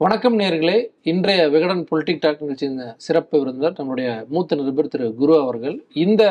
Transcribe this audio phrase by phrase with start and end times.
[0.00, 0.88] வணக்கம் நேர்களே.
[1.02, 5.84] இன்றைய விகடன் பொலிட்டிக் டாக் நிகழ்ச்சியின் சிறப்பு விருந்தர் நம்முடைய மூத்த நிருபர் திரு குரு அவர்கள்.
[5.92, 6.22] இந்த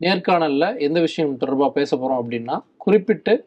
[0.00, 3.46] நேர்காணலில் எந்த விஷயம் தொடர்பாக பேச போகிறோம் அப்படின்னா குறிப்பிட்டு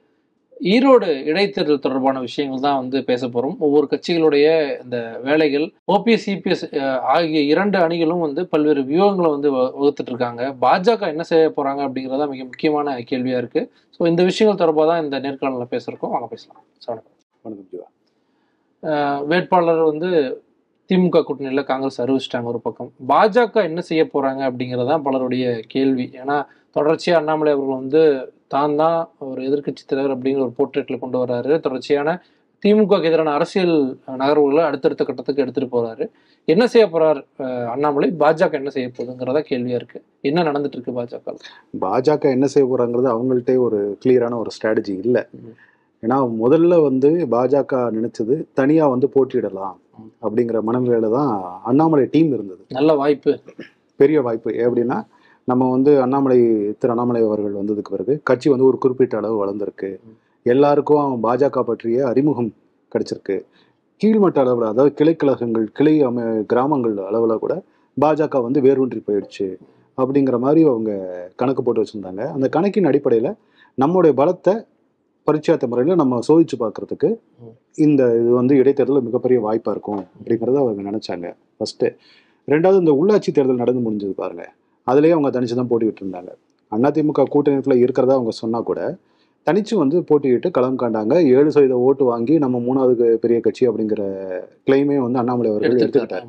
[0.61, 4.47] ஈரோடு இடைத்தேர்தல் தொடர்பான விஷயங்கள் தான் வந்து பேச போகிறோம் ஒவ்வொரு கட்சிகளுடைய
[4.83, 6.65] இந்த வேலைகள் ஓபிஎஸ் சிபிஎஸ்
[6.99, 10.55] ஆகிய இரண்டு அணிகளும் வந்து பல்வேறு வியூகங்களை வந்து வ- வகுத்துட்டு இருக்காங்க.
[10.61, 13.69] பாஜக என்ன செய்ய போகிறாங்க அப்படிங்கிறதா மிக முக்கியமான கேள்வியாக இருக்குது
[13.99, 16.63] ஸோ இந்த விஷயங்கள் தொடர்பாக தான் இந்த நேர்காணலில் பேசுகிறோம் வாங்க பேசலாம்.
[16.77, 17.01] சார்
[17.45, 17.97] வணக்கம்.
[19.31, 20.09] வேட்பாளர் வந்து
[20.89, 22.89] திமுக கூட்டணியில் காங்கிரஸ் அறிவிச்சிட்டாங்க ஒரு பக்கம்.
[23.11, 26.05] பாஜக என்ன செய்ய போறாங்க அப்படிங்கிறது தான் பலருடைய கேள்வி.
[26.21, 26.37] ஏன்னா
[26.75, 28.01] தொடர்ச்சியா அண்ணாமலை அவர்கள் வந்து
[28.47, 28.97] தான் தான்
[29.29, 31.53] ஒரு எதிர்க்கட்சி தலைவர் அப்படிங்கிற ஒரு போர்ட்ரேட்ல கொண்டு வர்றாரு.
[31.67, 32.15] தொடர்ச்சியான
[32.63, 33.75] திமுக க்கு எதிரான அரசியல்
[34.21, 36.05] நகர்வுகளை அடுத்தடுத்த கட்டத்துக்கு எடுத்துட்டு போறாரு.
[36.47, 38.07] என்ன செய்ய போறார் ஆஹ் அண்ணாமலை?
[38.23, 39.99] பாஜக என்ன செய்ய போகுதுங்கிறதா கேள்வியா இருக்கு.
[40.29, 41.35] என்ன நடந்துட்டு இருக்கு பாஜக
[41.85, 45.23] பாஜக என்ன செய்ய போறாங்கிறது அவங்கள்ட்டே ஒரு கிளியரான ஒரு ஸ்ட்ராட்டஜி இல்லை.
[46.03, 49.77] ஏன்னா முதல்ல வந்து பாஜக நினைச்சது தனியா வந்து போட்டியிடலாம்.
[50.23, 51.31] அப்படிங்கிற மனநிலையில தான்
[51.69, 53.31] அண்ணாமலை டீம் இருந்தது நல்ல வாய்ப்பு
[53.99, 54.97] பெரிய வாய்ப்பு எப்படின்னா
[55.47, 56.37] நம்ம வந்து அண்ணாமலை
[56.79, 59.89] திரு அண்ணாமலை அவர்கள் வந்ததுக்கு பிறகு கட்சி வந்து ஒரு குறிப்பிட்ட அளவு வளர்ந்துருக்கு.
[60.45, 62.51] எல்லாருக்கும் பாஜக பற்றிய அறிமுகம்
[62.91, 63.37] கிடைச்சிருக்கு
[64.01, 67.53] கீழ்மட்ட அளவில் அதாவது கிளைக்கழகங்கள் கிளை அமை கிராமங்கள் அளவில் கூட
[67.97, 69.47] பாஜக வந்து வேரூன்றி போயிடுச்சு
[69.97, 70.91] அப்படிங்கிற மாதிரி அவங்க
[71.35, 73.31] கணக்கு போட்டு வச்சுருந்தாங்க அந்த கணக்கின் அடிப்படையில்
[73.77, 74.53] நம்முடைய பலத்தை
[75.29, 77.09] பரிச்சாத்த முறையில் நம்ம சோதிச்சு பார்க்கறதுக்கு.
[77.85, 81.27] இந்த இது வந்து இடைத்தேர்தலில் மிகப்பெரிய வாய்ப்பாக இருக்கும் அப்படிங்கிறத அவங்க நினச்சாங்க.
[81.57, 81.87] ஃபஸ்ட்டு
[82.47, 84.45] ரெண்டாவது இந்த உள்ளாட்சி தேர்தல் நடந்து முடிஞ்சது பாருங்க.
[84.87, 86.31] அதுலேயே அவங்க தனிச்சு தான் போட்டிக்கிட்டு இருந்தாங்க.
[86.71, 88.79] அதிமுக கூட்டணிக்குள்ள இருக்கிறதா அவங்க சொன்னா கூட
[89.47, 91.13] தனிச்சு வந்து போட்டியிட்டு களம் காண்டாங்க.
[91.35, 94.01] ஏழு சதவீத ஓட்டு வாங்கி நம்ம மூணாவது பெரிய கட்சி அப்படிங்கிற
[94.65, 96.25] கிளைமே வந்து அண்ணாமலை அவர்கள் எடுத்துக்கிட்டார்.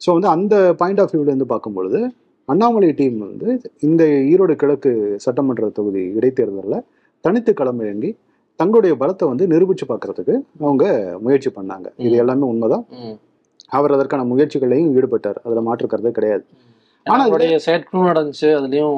[0.00, 2.00] ஸோ வந்து அந்த பாயிண்ட் ஆஃப் வியூலேருந்து பார்க்கும்பொழுது
[2.48, 3.48] அண்ணாமலை டீம் வந்து
[3.88, 4.02] இந்த
[4.32, 4.92] ஈரோடு கிழக்கு
[5.26, 6.84] சட்டமன்ற தொகுதி இடைத்தேர்தலில்
[7.24, 8.10] தனித்து களமிறங்கி
[8.60, 10.84] தங்களுடைய பலத்தை வந்து நிரூபிச்சு பார்க்கறதுக்கு அவங்க
[11.20, 11.86] முயற்சி பண்ணாங்க.
[11.98, 12.14] இது.
[12.16, 12.84] எல்லாமே உண்மைதான்.
[13.68, 15.38] அவர் அதற்கான முயற்சிகளையும் ஈடுபட்டார்.
[15.44, 16.44] அதில் மாற்றுக்கிறதே கிடையாது.
[17.06, 18.96] ஆனா ஆனா அவருடைய செயற்குழு நடந்துச்சு அதுலயும்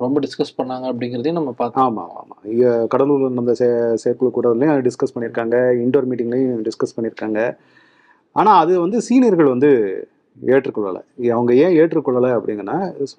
[0.00, 5.56] ரொம்ப டிஸ்கஸ் பண்ணாங்க அப்படிங்கிறதையும் நம்ம பார்த்தோம் ஆமாம் ஆமாம் கடலூரில் நடந்த சே செயற்குழு கூட்டத்துலையும் டிஸ்கஸ் பண்ணியிருக்காங்க
[5.82, 7.40] இண்டோர் மீட்டிங்லையும் டிஸ்கஸ் பண்ணியிருக்காங்க
[8.36, 9.70] ஆனால் அது வந்து சீனியர்கள் வந்து
[10.36, 11.00] ஏற்றுக்கொள்ளலை
[11.36, 12.76] அவங்க ஏன் ஏற்றுக்கொள்ளலை அப்படிங்கன்னா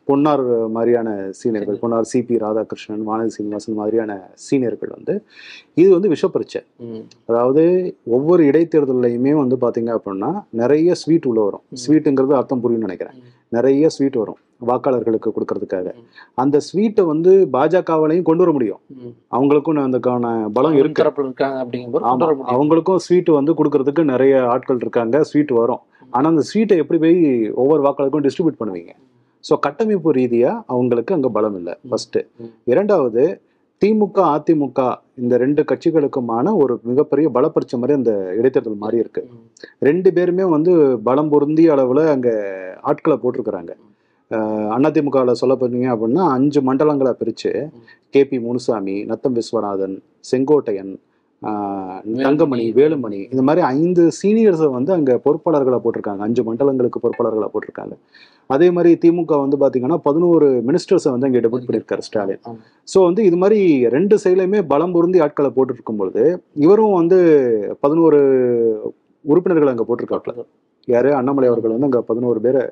[0.09, 0.43] பொன்னார்
[0.75, 4.11] மாதிரியான சீனியர்கள் பொன்னார் சிபி ராதாகிருஷ்ணன் வானதி சீனிவாசன் மாதிரியான
[4.45, 5.15] சீனியர்கள் வந்து
[5.81, 6.61] இது வந்து விஷப்பரிச்சை.
[7.31, 7.63] அதாவது
[8.17, 11.65] ஒவ்வொரு இடைத்தேர்தல்லையுமே வந்து பார்த்தீங்க அப்படின்னா நிறைய ஸ்வீட் உள்ள வரும்.
[11.83, 13.19] ஸ்வீட்டுங்கிறது அர்த்தம் புரியும்னு நினைக்கிறேன்.
[13.57, 14.39] நிறைய ஸ்வீட் வரும்
[14.69, 15.87] வாக்காளர்களுக்கு கொடுக்கறதுக்காக.
[16.41, 18.81] அந்த ஸ்வீட்டை வந்து பாஜகவாலையும் கொண்டு வர முடியும்.
[19.37, 21.03] அவங்களுக்கும் அதுக்கான பலம் இருக்கு.
[22.55, 25.81] அவங்களுக்கும் ஸ்வீட் வந்து கொடுக்கறதுக்கு நிறைய ஆட்கள் இருக்காங்க ஸ்வீட் வரும்
[26.15, 27.19] ஆனால் அந்த ஸ்வீட்டை எப்படி போய்
[27.61, 28.93] ஒவ்வொரு வாக்காளருக்கும் டிஸ்ட்ரிபியூட் பண்ணுவீங்க?
[29.43, 31.73] ஸோ கட்டமைப்பு ரீதியாக அவங்களுக்கு அங்கே பலம் இல்லை.
[31.89, 32.21] ஃபஸ்ட்டு
[32.71, 33.23] இரண்டாவது
[33.81, 34.79] திமுக அதிமுக
[35.21, 39.21] இந்த ரெண்டு கட்சிகளுக்குமான ஒரு மிகப்பெரிய பலப்பரிச்ச மாதிரி அந்த இடைத்தேர்தல் மாறி இருக்கு.
[39.87, 40.73] ரெண்டு பேருமே வந்து
[41.07, 42.33] பலம் பொருந்திய அளவில் அங்கே
[42.91, 43.73] ஆட்களை போட்டிருக்கிறாங்க.
[44.75, 47.51] அதிமுகவில் சொல்ல போனீங்க அப்படின்னா அஞ்சு மண்டலங்களை பிரித்து
[48.15, 49.95] கேபி முனுசாமி நத்தம் விஸ்வநாதன்
[50.29, 50.93] செங்கோட்டையன்
[52.25, 53.19] தங்கமணி வேலுமணி.
[53.33, 56.21] இந்த மாதிரி ஐந்து சீனியர்ஸை வந்து அங்க பொறுப்பாளர்களை போட்டிருக்காங்க.
[56.27, 57.95] அஞ்சு மண்டலங்களுக்கு பொறுப்பாளர்களை போட்டிருக்காங்க.
[58.55, 62.41] அதே மாதிரி திமுக வந்து பாத்தீங்கன்னா பதினோரு மினிஸ்டர்ஸை வந்து அங்கே டெபுட் பண்ணியிருக்காரு ஸ்டாலின்.
[62.93, 63.59] ஸோ வந்து இது மாதிரி
[63.95, 66.23] ரெண்டு சைட்லையுமே பலம் பொருந்தி ஆட்களை போட்டு இருக்கும் பொழுது
[66.65, 67.19] இவரும் வந்து
[67.85, 68.19] பதினோரு
[69.25, 70.33] உறுப்பினர்கள் அங்கே போட்டிருக்காப்புல
[70.87, 71.09] யாரு?
[71.19, 72.63] அண்ணாமலை அவர்கள் வந்து அங்கே பதினோரு பேரை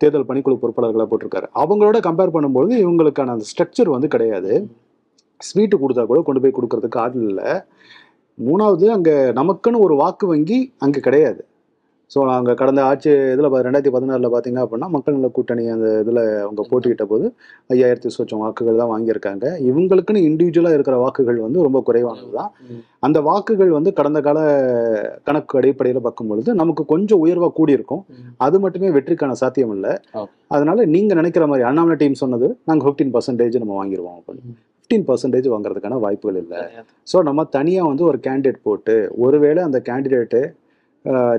[0.00, 1.46] தேர்தல் பணிக்குழு பொறுப்பாளர்களாக போட்டிருக்காரு.
[1.62, 4.52] அவங்களோட கம்பேர் பண்ணும்போது இவங்களுக்கான அந்த ஸ்ட்ரக்சர் வந்து கிடையாது.
[5.40, 7.50] ஸ்வீட்டு கொடுத்தா கூட கொண்டு போய் கொடுக்கறதுக்கு ஆள் இல்லை.
[8.38, 11.42] மூணாவது அங்கே நமக்குன்னு ஒரு வாக்கு வங்கி அங்கே கிடையாது
[12.10, 16.62] ஸோ அங்கே கடந்த ஆட்சி இதில் ரெண்டாயிரத்தி பதினாறில் பார்த்தீங்க அப்படின்னா மக்கள் நல கூட்டணி அந்த இதில் அவங்க
[16.70, 17.26] போட்டியிட்ட போது
[17.74, 22.50] ஐயாயிரத்தி சொச்சம் வாக்குகள் தான் வாங்கியிருக்காங்க இவங்களுக்குன்னு இண்டிவிஜுவலாக இருக்கிற வாக்குகள் வந்து ரொம்ப குறைவானது தான்.
[23.06, 24.38] அந்த வாக்குகள் வந்து கடந்த கால
[25.28, 28.02] கணக்கு அடிப்படையில் பார்க்கும் பொழுது நமக்கு கொஞ்சம் உயர்வாக கூடியிருக்கும்.
[28.46, 29.92] அது மட்டுமே வெற்றிக்கான சாத்தியம் இல்லை.
[30.56, 34.42] அதனால நீங்க நினைக்கிற மாதிரி அண்ணாமலை டீம் சொன்னது நாங்க ஃபிஃப்டீன் பர்சன்டேஜ் நம்ம வாங்கிடுவோம் அப்படின்னு.
[34.90, 36.60] ஃபிஃப்டீன் பர்சன்டேஜ் வாங்குறதுக்கான வாய்ப்புகள் இல்லை.
[37.08, 38.94] ஸோ நம்ம தனியா வந்து ஒரு கேண்டிடேட் போட்டு
[39.24, 40.40] ஒருவேளை அந்த கேண்டிடேட்டு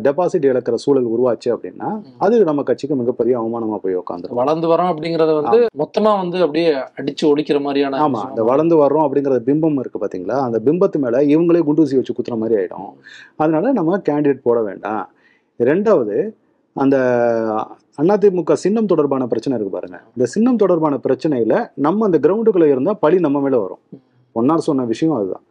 [0.06, 1.88] டெபாசிட் இழக்கிற சூழல் உருவாச்சு அப்படின்னா.
[2.26, 6.70] அது நம்ம கட்சிக்கு மிகப்பெரிய அவமானமா போய் உட்காந்துரும் வளர்ந்து வரோம் அப்படிங்கறத வந்து மொத்தமா வந்து அப்படியே
[7.00, 8.22] அடிச்சு ஒழிக்கிற மாதிரியான ஆமா.
[8.30, 12.58] அந்த வளர்ந்து வர்றோம் அப்படிங்கிற பிம்பம் இருக்கு பாத்தீங்களா அந்த பிம்பத்து மேல இவங்களே குண்டூசி வச்சு குத்துற மாதிரி
[12.60, 12.92] ஆயிடும்
[13.42, 15.04] அதனால நம்ம கேண்டிடேட் போட வேண்டாம்
[15.60, 16.18] ரெண்டாவது
[16.74, 16.98] அந்த
[17.98, 19.98] அதிமுக சின்னம் தொடர்பான பிரச்சனை இருக்கு பாருங்க.
[20.16, 23.82] இந்த சின்னம் தொடர்பான பிரச்சனையில நம்ம அந்த கிரவுண்டுக்குள்ள இருந்தா பழி நம்ம மேல வரும்.
[24.36, 25.44] ஒன்னார் சொன்ன விஷயம் அதுதான்.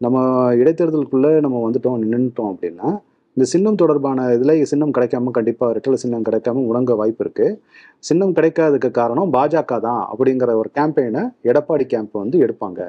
[0.00, 0.22] நம்ம
[0.54, 2.88] இடைத்தேர்தலுக்குள்ள நம்ம வந்துட்டோம் நின்றுட்டோம் அப்படின்னா
[3.36, 7.56] இந்த சின்னம் தொடர்பான இதில் சின்னம் கிடைக்காம கண்டிப்பாக ரெட்டல சின்னம் கிடைக்காம உணங்க வாய்ப்பு இருக்குது
[7.98, 12.80] சின்னம் கிடைக்காததுக்கு காரணம் பாஜக தான் அப்படிங்கிற ஒரு கேம்பெயினை எடப்பாடி கேம்ப் வந்து எடுப்பாங்க.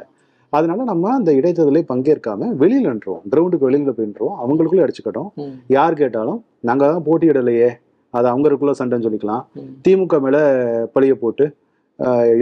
[0.57, 3.21] அதனால நம்ம அந்த இடைத்தேர்தலை பங்கேற்காம வெளியில நின்றோம்.
[3.31, 5.29] கிரவுண்டுக்கு வெளியில போயின்றோம் அவங்களுக்குள்ள அடிச்சுக்கட்டும்.
[5.77, 7.69] யார் கேட்டாலும் நாங்க தான் போட்டியிடலையே.
[8.13, 9.43] அது அவங்களுக்குள்ள சண்டைன்னு சொல்லிக்கலாம்.
[9.85, 10.37] திமுக மேல
[10.93, 11.47] பழிய போட்டு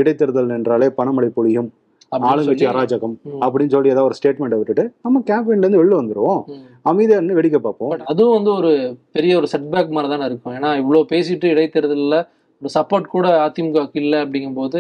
[0.02, 1.72] இடைத்தேர்தல் என்றாலே பணமழை பொழியும்.
[2.30, 3.14] ஆளுங்கட்சி அராஜகம்
[3.44, 6.42] அப்படின்னு சொல்லி ஏதாவது ஒரு ஸ்டேட்மெண்ட்டை விட்டுட்டு நம்ம கேம்பெயின்ல இருந்து வெளில வந்துருவோம்.
[6.90, 7.94] அமைதியா இருந்து வேடிக்கை பார்ப்போம்.
[8.12, 8.72] அதுவும் வந்து ஒரு
[9.16, 10.54] பெரிய ஒரு செட்பேக் மாதிரி தானே இருக்கும்.
[10.58, 12.18] ஏன்னா இவ்வளவு பேசிட்டு இடைத்தேர்தலில்
[12.64, 14.80] ஒரு சப்போர்ட் கூட அதிமுகவுக்கு இல்லை அப்படிங்கும்போது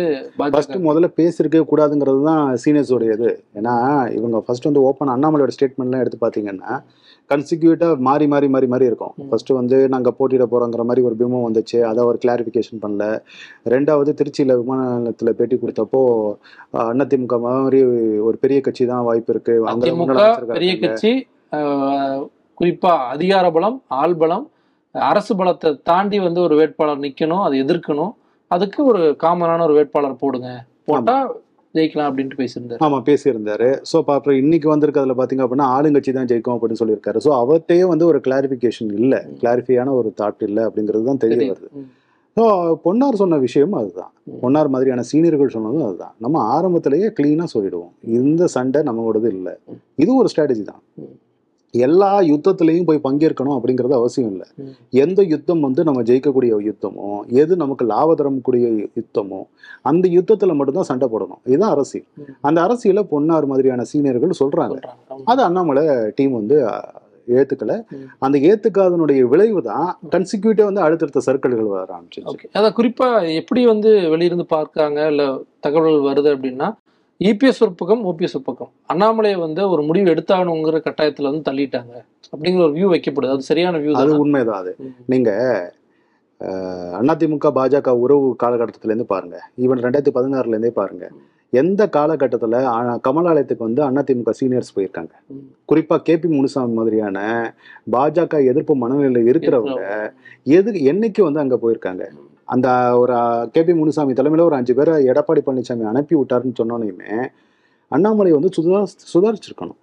[0.53, 3.73] ஃபர்ஸ்ட் முதல்ல பேசியிருக்கவே கூடாதுங்கிறது தான் சீனியர்ஸோட இது ஏன்னா
[4.17, 6.73] இவங்க ஃபர்ஸ்ட் வந்து ஓப்பன் அண்ணாமலையோட ஸ்டேட்மெண்ட்லாம் எடுத்து பார்த்தீங்கன்னா
[7.29, 9.13] கன்சிக்யூட்டா மாறி மாறி மாறி மாறி இருக்கும்.
[9.15, 9.27] ம்.
[9.27, 11.77] ஃபர்ஸ்ட் வந்து நாங்க போட்டியிட போறோங்கிற மாதிரி ஒரு பிம்பம் வந்துச்சு.
[11.89, 13.03] அதை அவர் கிளாரிஃபிகேஷன் பண்ணல.
[13.73, 16.01] ரெண்டாவது திருச்சியில விமான நிலையத்துல பேட்டி கொடுத்தப்போ
[17.01, 17.79] அதிமுக மாதிரி
[18.27, 19.55] ஒரு பெரிய கட்சி தான் வாய்ப்பு இருக்கு.
[20.53, 20.73] பெரிய.
[20.83, 21.13] கட்சி
[21.51, 22.19] ஆஹ்,
[22.57, 24.45] குறிப்பா அதிகார பலம் ஆள் பலம்
[24.95, 28.13] அரசு பலத்தை தாண்டி வந்து ஒரு வேட்பாளர் நிக்கணும் அதை எதிர்க்கணும்.
[28.51, 30.49] அதுக்கு ஒரு காமனான ஒரு வேட்பாளர் போடுங்க.
[30.89, 31.15] போட்டா
[31.75, 32.81] ஜெயிக்கலாம் அப்படின்ட்டு பேசியிருந்தாரு.
[32.85, 33.69] ஆமா பேசியிருந்தாரு.
[33.91, 37.19] ஸோ அப்புறம் இன்னைக்கு வந்திருக்கிறதுல பாத்தீங்க அப்படின்னா ஆளுங்கட்சி தான் ஜெயிக்கும் அப்படின்னு சொல்லியிருக்காரு.
[37.25, 39.13] ஸோ அவர்கிட்டயே வந்து ஒரு கிளாரிஃபிகேஷன் இல்ல.
[39.41, 41.49] கிளாரிஃபையான ஒரு தாட் இல்ல அப்படிங்கிறது தான் தெரிய.
[41.53, 41.69] வருது.
[42.37, 42.43] ஸோ
[42.85, 44.11] பொன்னார் சொன்ன விஷயமும் அதுதான்.
[44.43, 46.13] பொன்னார் மாதிரியான சீனியர்கள் சொன்னதும் அதுதான்.
[46.25, 47.91] நம்ம ஆரம்பத்திலேயே கிளீனா சொல்லிடுவோம்.
[48.19, 49.53] இந்த சண்டை நம்மளோடது இல்லை.
[50.03, 50.81] இது ஒரு ஸ்ட்ராட்டஜி தான்.
[51.73, 54.47] எல்லா யுத்தத்திலையும் போய் பங்கேற்கணும் அப்படிங்கிறது அவசியம் இல்லை.
[55.03, 57.09] எந்த யுத்தம் வந்து நம்ம ஜெயிக்கக்கூடிய யுத்தமோ
[57.41, 58.67] எது நமக்கு லாப தரக்கூடிய
[58.99, 59.39] யுத்தமோ
[59.91, 62.07] அந்த யுத்தத்துல மட்டும்தான் சண்டை போடணும் இதுதான் அரசியல்.
[62.47, 64.77] அந்த அரசியல பொன்னார் மாதிரியான சீனியர்கள் சொல்றாங்க.
[65.31, 65.85] அது அண்ணாமலை
[66.19, 66.57] டீம் வந்து
[67.27, 67.73] ஏத்துக்கல.
[68.25, 73.07] அந்த ஏத்துக்காதனுடைய விளைவு தான் கன்சிக்யூட்டிவா வந்து அடுத்தடுத்த சர்க்கிள்கள் வர ஆரம்பிச்சிருச்சு ஓகே அதான் குறிப்பா
[73.41, 75.25] எப்படி வந்து வெளியிருந்து பார்க்காங்க இல்ல
[75.65, 76.69] தகவல்கள் வருது அப்படின்னா
[77.19, 81.93] இபிஎஸ் ஒரு பக்கம் ஓபிஎஸ் ஒரு பக்கம் அண்ணாமலையை வந்து ஒரு முடிவு எடுத்தாகணுங்கிற கட்டாயத்துல வந்து தள்ளிட்டாங்க.
[82.33, 83.33] அப்படிங்கிற ஒரு வியூ வைக்கப்படுது.
[83.33, 84.21] அது சரியான வியூ அது தான்?
[84.21, 84.71] உண்மைதான் அது.
[85.05, 85.29] நீங்க
[86.41, 89.35] அஹ், அதிமுக பாஜக உறவு காலகட்டத்துல இருந்து பாருங்க.
[89.57, 91.05] ஈவன் ரெண்டாயிரத்தி பதினாறுல இருந்தே பாருங்க
[91.53, 92.59] எந்த காலகட்டத்துல
[93.03, 95.13] கமலாலயத்துக்கு வந்து அதிமுக சீனியர்ஸ் போயிருக்காங்க.
[95.69, 97.17] குறிப்பா கேபி முனுசாமி மாதிரியான
[97.91, 99.81] பாஜக எதிர்ப்பு மனநிலையில இருக்கிறவங்க
[100.53, 102.03] எது என்னைக்கு வந்து அங்க போயிருக்காங்க?
[102.47, 102.67] அந்த
[103.01, 103.15] ஒரு
[103.55, 107.13] கேபி முனுசாமி தலைமையில ஒரு அஞ்சு பேரை எடப்பாடி பழனிசாமி அனுப்பி விட்டாருன்னு சொன்னோனையுமே
[107.91, 108.79] அண்ணாமலை வந்து சுதா
[109.13, 109.79] சுதாரிச்சிருக்கணும்.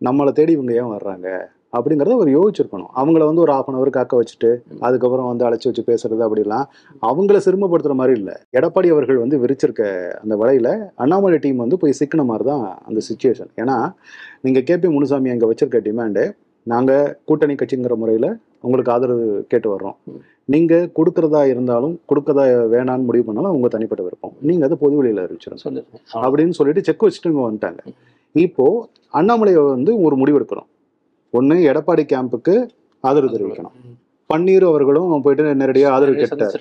[0.00, 1.28] நம்மளை தேடி இவங்க ஏன் வர்றாங்க?
[1.76, 2.90] அப்படிங்கிறத அவர் யோசிச்சிருக்கணும்.
[3.00, 4.50] அவங்கள வந்து ஒரு ஹாஃப் அன் அவர் காக்க வச்சுட்டு
[4.86, 6.66] அதுக்கப்புறம் வந்து அழைச்சி வச்சு பேசுறது அப்படிலாம்
[7.02, 8.34] அவங்கள சிரமப்படுத்துற மாதிரி இல்லை.
[8.58, 9.82] எடப்பாடி அவர்கள் வந்து விரிச்சிருக்க
[10.22, 10.68] அந்த வலையில
[11.04, 13.76] அண்ணாமலை டீம் வந்து போய் சிக்கின மாதிரி தான் அந்த சுச்சுவேஷன் ஏன்னா
[14.42, 16.24] நீங்க கேபி முனுசாமி அங்க வச்சிருக்க டிமாண்டு
[16.66, 16.92] நாங்க
[17.24, 18.28] கூட்டணி கட்சிங்கிற முறையில
[18.64, 19.96] உங்களுக்கு ஆதரவு கேட்டு வர்றோம்.
[20.06, 20.20] ம்.
[20.44, 24.34] நீங்க கொடுக்கறதா இருந்தாலும் கொடுக்கறதா வேணான்னு முடிவு பண்ணாலும் உங்க தனிப்பட்ட விருப்பம்.
[24.40, 25.22] நீங்க அதை பொது வெளியில
[25.64, 27.82] சொல்லிருக்கேன் அப்படின்னு சொல்லிட்டு செக் வச்சுட்டு இங்க வந்துட்டாங்க
[28.34, 28.66] இப்போ
[29.14, 30.68] அண்ணாமலை வந்து ஒரு முடிவெடுக்கணும்
[31.34, 32.54] ஒண்ணு எடப்பாடி கேம்புக்கு
[33.04, 33.76] ஆதரவு தெரிவிக்கணும்.
[34.30, 36.54] பன்னீர் அவர்களும் போயிட்டு நேரடியா ஆதரவு கேட்டார்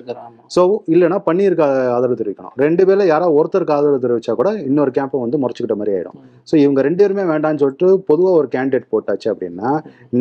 [0.56, 0.62] ஸோ
[0.94, 1.64] இல்லைன்னா பன்னீருக்கு
[1.96, 6.18] ஆதரவு தெரிவிக்கணும் ரெண்டு பேர்ல யாராவது ஒருத்தருக்கு ஆதரவு தெரிவிச்சா கூட இன்னொரு கேம்பை வந்து முறைச்சிக்கிட்ட மாதிரி ஆயிடும்.
[6.50, 9.72] ஸோ இவங்க ரெண்டு பேருமே வேண்டாம்னு சொல்லிட்டு பொதுவாக ஒரு கேண்டிடேட் போட்டாச்சு அப்படின்னா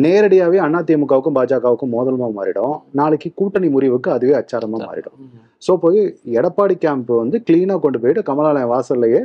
[0.05, 5.17] நேரடியாகவே அதிமுகவுக்கும் பாஜகவுக்கும் மோதலமா மாறிடும் நாளைக்கு கூட்டணி முறிவுக்கு அதுவே அச்சாரமா மாறிடும்.
[5.63, 6.01] ஸோ போய்
[6.39, 9.21] எடப்பாடி கேம்ப் வந்து கிளீனாக கொண்டு போயிட்டு கமலாலயம் வாசல்லையே.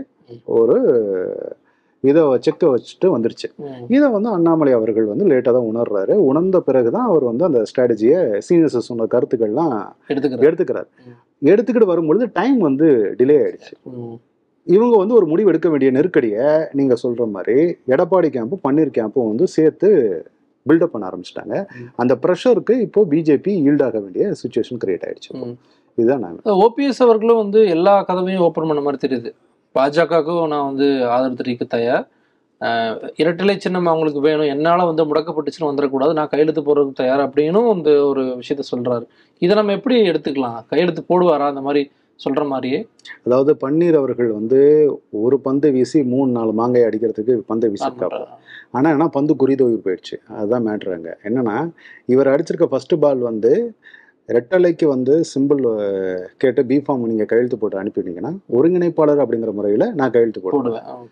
[0.60, 0.76] ஒரு
[2.04, 3.48] இதை செக்கை வச்சுட்டு வந்துருச்சு.
[3.96, 8.18] இதை வந்து அண்ணாமலை அவர்கள் வந்து லேட்டாக தான் உணர்றாரு உணர்ந்த பிறகு தான் அவர் வந்து அந்த ஸ்ட்ராட்டஜியை
[8.46, 9.76] சீனியர்ஸ் சொன்ன கருத்துக்கள்லாம்
[10.48, 10.88] எடுத்துக்கிறாரு.
[11.52, 12.88] எடுத்துக்கிட்டு வரும்பொழுது டைம் வந்து
[13.20, 13.74] டிலே ஆயிடுச்சு.
[14.66, 16.46] இவங்க வந்து ஒரு முடிவு எடுக்க வேண்டிய நெருக்கடியை
[16.78, 17.56] நீங்க சொல்ற மாதிரி
[17.94, 19.90] எடப்பாடி கேம்பும் பன்னீர் கேம்பும் வந்து சேர்த்து
[20.66, 21.56] பில்டப் பண்ண ஆரம்பிச்சிட்டாங்க.
[22.02, 25.30] அந்த ப்ரெஷருக்கு இப்போ பிஜேபி ஈல்டாக வேண்டிய சுச்சுவேஷன் கிரியேட் ஆயிடுச்சு.
[25.98, 29.30] இதுதான் நான் ஓபிஎஸ் அவர்களும் வந்து எல்லா கதவையும் ஓப்பன் பண்ண மாதிரி தெரியுது
[29.74, 32.06] பாஜகவுக்கும் நான் வந்து ஆதரவு தெரிவிக்க தயார்
[33.22, 34.48] இரட்டலை சின்னம் அவங்களுக்கு வேணும்.
[34.54, 36.12] என்னால வந்து முடக்கப்பட்டுச்சுன்னு வந்துடக்கூடாது.
[36.12, 39.04] நான் கையெழுத்து போடுறதுக்கு தயார் அப்படின்னும் வந்து ஒரு விஷயத்த சொல்றாரு.
[39.42, 40.58] இதை நம்ம எப்படி எடுத்துக்கலாம்?
[40.66, 41.46] கையெழுத்து போடுவாரா?
[41.52, 41.82] அந்த மாதிரி
[42.20, 42.78] சொல்ற மாதிரியே.
[43.26, 44.60] அதாவது பன்னீர் அவர்கள் வந்து
[45.24, 48.20] ஒரு பந்து வீசி மூணு நாலு மாங்காய் அடிக்கிறதுக்கு பந்தை வீசிருக்காரு
[48.70, 50.16] ஆனா என்ன பந்து குறிதோய்வு போயிடுச்சு.
[50.38, 51.12] அதுதான் மேட்ரு அங்க.
[51.24, 51.56] என்னன்னா
[52.06, 53.52] இவர் அடிச்சிருக்க ஃபர்ஸ்ட் பால் வந்து
[54.28, 55.60] ரெட்டலைக்கு வந்து சிம்பிள்
[56.40, 61.06] கேட்டு பிஃபார்ம் நீங்க கையெழுத்து போட்டு அனுப்பிட்டீங்கன்னா ஒருங்கிணைப்பாளர் அப்படிங்கிற முறையில நான் கையெழுத்து போடுவேன்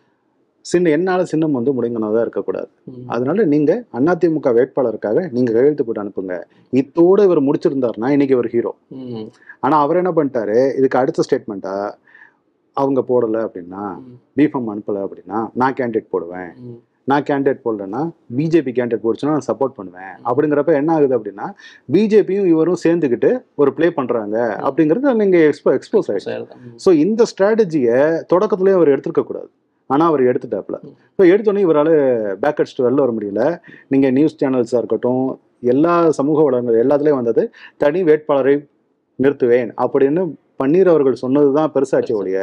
[0.64, 2.68] சின்ன என்னால சின்னம் வந்து முடங்கினதா இருக்கக்கூடாது.
[3.08, 6.37] அதனால நீங்க அதிமுக வேட்பாளருக்காக நீங்க கையெழுத்து போட்டு அனுப்புங்க
[6.73, 9.28] இத்தோட இவர் முடிச்சிருந்தாருன்னா இன்னைக்கு ஒரு ஹீரோ ம்.
[9.62, 11.76] ஆனா அவர் என்ன பண்ணிட்டாரு இதுக்கு அடுத்த ஸ்டேட்மெண்ட்டா
[12.76, 14.16] அவங்க போடல அப்படின்னா ம்.
[14.37, 16.50] பிஃபார்ம் அனுப்பல அப்படின்னா நான் கேண்டிடேட் போடுவேன்.
[17.08, 18.00] நான் கேண்டிடேட் போடலன்னா
[18.38, 21.46] பிஜேபி கேண்டிடேட் போடுச்சுன்னா நான் சப்போர்ட் பண்ணுவேன் அப்படிங்கிறப்ப என்ன ஆகுது அப்படின்னா
[21.88, 24.36] பிஜேபியும் இவரும் சேர்ந்துக்கிட்டு ஒரு ப்ளே பண்றாங்க
[24.68, 26.08] அப்படிங்கிறது நீங்க எக்ஸ்போ எக்ஸ்போஸ்.
[26.56, 26.75] ம்.
[26.84, 27.98] ஸோ இந்த ஸ்ட்ராட்டஜியை
[28.32, 29.48] தொடக்கத்துலேயே அவர் எடுத்துருக்க கூடாது
[29.90, 30.76] ஆனால் அவர் எடுத்துட்டாப்ல.
[31.10, 31.92] இப்போ எடுத்தோடனே இவரால்
[32.40, 33.42] பேக் அடிச்சுட்டு வெளில வர முடியல
[33.88, 35.25] நீங்கள் நியூஸ் சேனல்ஸாக இருக்கட்டும்
[35.72, 37.42] எல்லா சமூக வளங்கள் எல்லாத்துலேயும் வந்தது
[37.76, 38.56] தனி வேட்பாளரை
[39.18, 40.22] நிறுத்துவேன் அப்படின்னு
[40.60, 42.40] பன்னீர் அவர்கள் சொன்னது தான் பெருசாச்சு ஒழிய.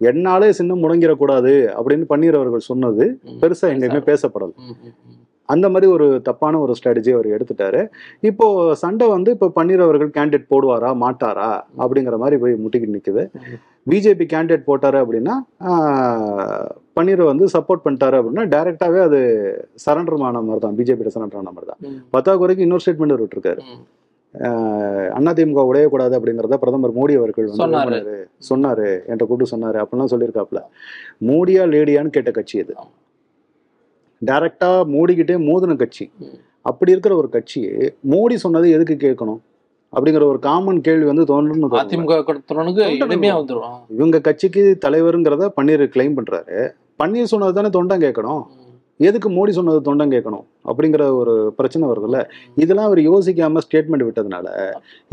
[0.00, 3.06] என்னாலே சின்னம் முடங்கிடக்கூடாது அப்படின்னு பன்னீர் அவர்கள் சொன்னது.
[3.42, 4.52] பெருசா எங்கேயுமே பேசப்படல.
[5.48, 7.80] அந்த மாதிரி ஒரு தப்பான ஒரு ஸ்ட்ராட்டஜி அவர் எடுத்துட்டாரு
[8.22, 8.46] இப்போ
[8.82, 11.48] சண்டை வந்து இப்போ பன்னீர் அவர்கள் கேண்டிடேட் போடுவாரா மாட்டாரா
[11.80, 13.56] அப்படிங்கிற மாதிரி போய் முட்டிக்கிட்டு நிக்குது ம்.
[13.86, 15.34] பிஜேபி கேண்டிடேட் போட்டாரு அப்படின்னா
[16.96, 19.20] பன்னீரை வந்து சப்போர்ட் பண்ணிட்டாரு அப்படின்னா டைரக்டாவே அது
[19.84, 21.80] சரண்டர் ஆன மாதிரி தான் பிஜேபி சரண்டர் ஆன மாதிரி தான்
[22.14, 23.62] பத்தாக்குறைக்கு இன்னொரு ஸ்டேட்மெண்ட் விட்டுருக்காரு.
[25.28, 27.98] அதிமுக உடையக்கூடாது அப்படிங்கிறத பிரதமர் மோடி அவர்கள் சொன்னாரு.
[28.50, 30.60] சொன்னாரு என்கிட்ட கூப்பிட்டு சொன்னாரு அப்படிலாம் சொல்லியிருக்காப்ல
[31.30, 32.74] மோடியா லேடியான்னு கேட்ட கட்சி இது.
[34.22, 36.06] டைரக்டா மோடிக்கிட்டே மோதின கட்சி.
[36.70, 37.60] அப்படி இருக்கிற ஒரு கட்சி
[38.12, 39.40] மோடி சொன்னது எதுக்கு கேட்கணும்
[39.92, 41.72] அப்படிங்கிற ஒரு காமன் கேள்வி வந்து தோன்றணும்.
[41.82, 42.16] அதிமுக
[43.98, 46.58] இவங்க கட்சிக்கு தலைவருங்கிறத பன்னீர் கிளைம் பண்றாரு
[47.02, 48.42] பன்னீர் சொன்னது தானே தொண்டன் கேட்கணும்.
[49.08, 52.18] எதுக்கு மோடி சொன்னது தொண்டன் கேட்கணும் அப்படிங்கிற ஒரு பிரச்சனை வருதுல்ல?
[52.62, 54.48] இதெல்லாம் அவர் யோசிக்காம ஸ்டேட்மெண்ட் விட்டதுனால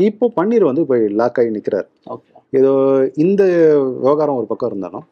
[0.08, 1.88] இப்போ பன்னீர் வந்து போய் லாக் ஆகி நிக்கிறார்.
[2.14, 2.32] ஓகே.
[2.58, 2.72] ஏதோ
[3.24, 3.42] இந்த
[4.02, 5.06] விவகாரம் ஒரு பக்கம் இருந்தாலும்.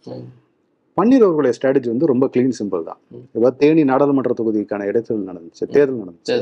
[0.98, 3.00] பன்னீர் அவர்களுடைய ஸ்ட்ராட்டஜி வந்து ரொம்ப க்ளீன் சிம்பிள் தான்.
[3.36, 6.36] இப்போ தேனி நாடாளுமன்ற தொகுதிக்கான இடைத்தேர்தல் நடந்துச்சு தேர்தல் நடந்துச்சு.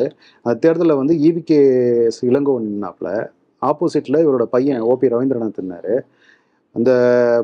[0.44, 1.58] அந்த தேர்தலில் வந்து இவிகே
[2.30, 3.08] இளங்கோவன் நின்னாப்புல.
[3.62, 5.94] ஆப்போசிட்ல இவரோட பையன் ஓபி ரவீந்திரநாத் நின்னாரு.
[6.76, 6.90] அந்த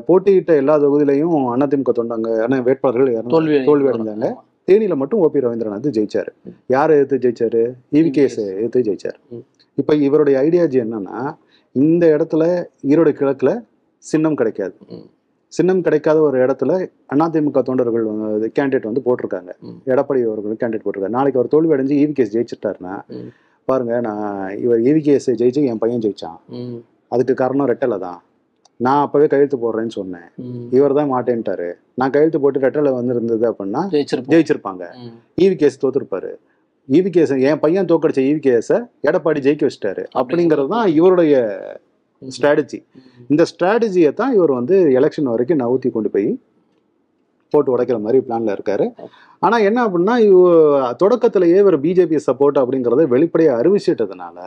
[0.07, 4.29] போட்டியிட்ட எல்லா தொகுதியிலையும் அதிமுக தொண்டாங்க வேட்பாளர்கள் தோல்வி தோல்வி அடைஞ்சாங்க
[4.71, 6.55] தேனியில மட்டும் ஓபி ரவீந்திரநாத் ஜெயிச்சாரு ம்.
[6.69, 7.61] யாரை எதிர்த்து ஜெயிச்சாரு
[7.93, 8.57] இவிகேஎஸ் EVKS.
[8.57, 9.43] எதிர்த்து ஜெயிச்சாரு ம்.
[9.77, 11.17] இப்போ இவருடைய ஐடியாஜி என்னன்னா
[11.75, 12.43] இந்த இடத்துல
[12.89, 13.51] ஈரோடு கிழக்குல
[14.03, 14.73] சின்னம் கிடைக்காது.
[15.53, 16.71] சின்னம் கிடைக்காத ஒரு இடத்துல
[17.15, 18.05] அதிமுக தொண்டர்கள்
[18.57, 19.51] கேண்டிடேட் வந்து போட்டிருக்காங்க.
[19.91, 23.29] எடப்பாடி அவர்கள் கேண்டிடேட் போட்டிருக்காங்க நாளைக்கு அவர் தோல்வி அடைஞ்சு இவிகேஎஸ் ஜெயிச்சிட்டாருன்னா ம்.
[23.67, 24.23] பாருங்க நான்
[24.57, 26.39] இவர் இவிகேஎஸ் ஜெயிச்சு என் பையன் ஜெயிச்சான்.
[27.11, 28.19] அதுக்கு காரணம் ரெட்டலை தான்
[28.81, 30.27] நான் அப்பவே கையெழுத்து போடுறேன்னு சொன்னேன்.
[30.77, 33.81] இவர் தான் மாட்டேன்ட்டாரு நான் கையெழுத்து போட்டு ரெட்டலை வந்திருந்தது அப்படின்னா
[34.33, 35.11] ஜெயிச்சிருப்பாங்க ம்.
[35.43, 36.31] ஈவிகேஎஸ் தோத்துருப்பாரு
[36.89, 38.73] ஈவிகேஎஸ் என் பையன் தோக்கடிச்ச ஈவிகேஎஸ்
[39.07, 41.35] எடப்பாடி ஜெயிக்க வச்சிட்டாரு அப்படிங்கிறது தான் இவருடைய.
[42.21, 42.79] ஸ்ட்ராட்டஜி.
[43.29, 46.27] இந்த ஸ்ட்ராட்டஜியை தான் இவர் வந்து எலெக்ஷன் வரைக்கும் நவுத்தி கொண்டு போய்
[47.51, 48.85] போட்டு உடைக்கிற மாதிரி பிளான்ல இருக்காரு.
[49.45, 50.15] ஆனா என்ன அப்படின்னா
[51.01, 54.37] தொடக்கத்திலேயே இவர் பிஜேபி சப்போர்ட் அப்படிங்கறத வெளிப்படையா அறிவிச்சிட்டதுனால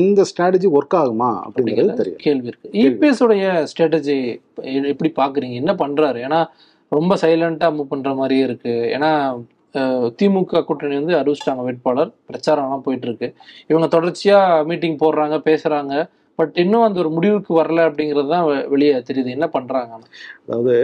[0.00, 2.70] இந்த ஸ்ட்ராட்டஜி ஒர்க் ஆகுமா அப்படிங்கிறது அப்படிங்கிற தெரியும் கேள்வி இருக்கு.
[2.84, 4.16] இபிஎஸ் உடைய ஸ்ட்ராட்டஜி
[4.92, 5.58] எப்படி பாக்குறீங்க?
[5.62, 6.20] என்ன பண்றாரு?
[6.26, 6.40] ஏன்னா
[6.96, 8.74] ரொம்ப சைலண்டா மூவ் பண்ற மாதிரியே இருக்கு.
[8.96, 9.10] ஏன்னா
[10.20, 12.12] திமுக கூட்டணி வந்து அறிவிச்சிட்டாங்க வேட்பாளர்.
[12.28, 13.28] பிரச்சாரம்லாம் போயிட்டு இருக்கு.
[13.66, 15.94] இவங்க தொடர்ச்சியா மீட்டிங் போடுறாங்க பேசுறாங்க.
[16.36, 19.30] பட் இன்னும் அந்த ஒரு முடிவுக்கு வரல அப்படிங்கிறது தான் வெளியே தெரியுது.
[19.30, 19.94] என்ன பண்றாங்க
[20.46, 20.74] அதாவது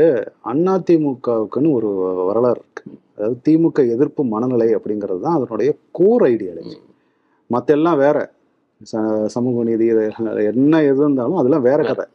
[0.53, 1.91] அதிமுகவுக்குன்னு ஒரு
[2.29, 2.85] வரலாறு இருக்கு.
[3.17, 6.77] அதாவது திமுக எதிர்ப்பு மனநிலை அப்படிங்கிறது தான் அதனுடைய கோர் ஐடியாலஜி
[7.51, 8.19] மத்த எல்லாம் வேற.
[8.93, 9.87] ச- சமூக நீதி
[10.53, 12.07] என்ன எது இருந்தாலும் அதெல்லாம் வேற கதை.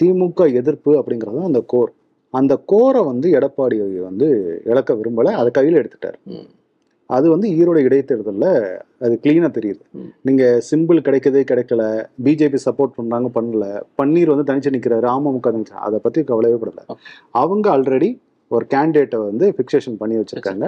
[0.00, 1.92] திமுக எதிர்ப்பு அப்படிங்கிறது தான் அந்த கோர்
[2.34, 4.26] அந்த கோரை வந்து எடப்பாடி வந்து
[4.64, 5.28] இழக்க விரும்பல.
[5.32, 6.18] அதை கையில் எடுத்துட்டார்.
[7.10, 8.50] அது வந்து ஈரோடு இடைத்தேர்தலில்
[9.00, 9.80] அது கிளீனாக தெரியுது.
[9.92, 10.08] ம்.
[10.22, 11.82] நீங்க சிம்பிள் கிடைக்குது கிடைக்கல
[12.24, 13.64] பிஜேபி சப்போர்ட் பண்றாங்க பண்ணல
[14.02, 16.98] பன்னீர் வந்து தனிச்சு நிக்கிறாரு அமமுக தனிச்சு அதை பத்தி கவலையே படல.
[17.30, 18.10] அவங்க ஆல்ரெடி
[18.50, 20.66] ஒரு கேண்டிடேட்டை வந்து ஃபிக்சேஷன் பண்ணி வச்சிருக்காங்க.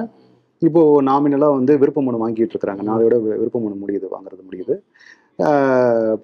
[0.62, 2.82] இப்போ நாமினலா வந்து விருப்ப மனு வாங்கிட்டு இருக்காங்க.
[2.82, 4.74] நாளையோட விருப்ப மனு முடியுது வாங்குறது முடியுது.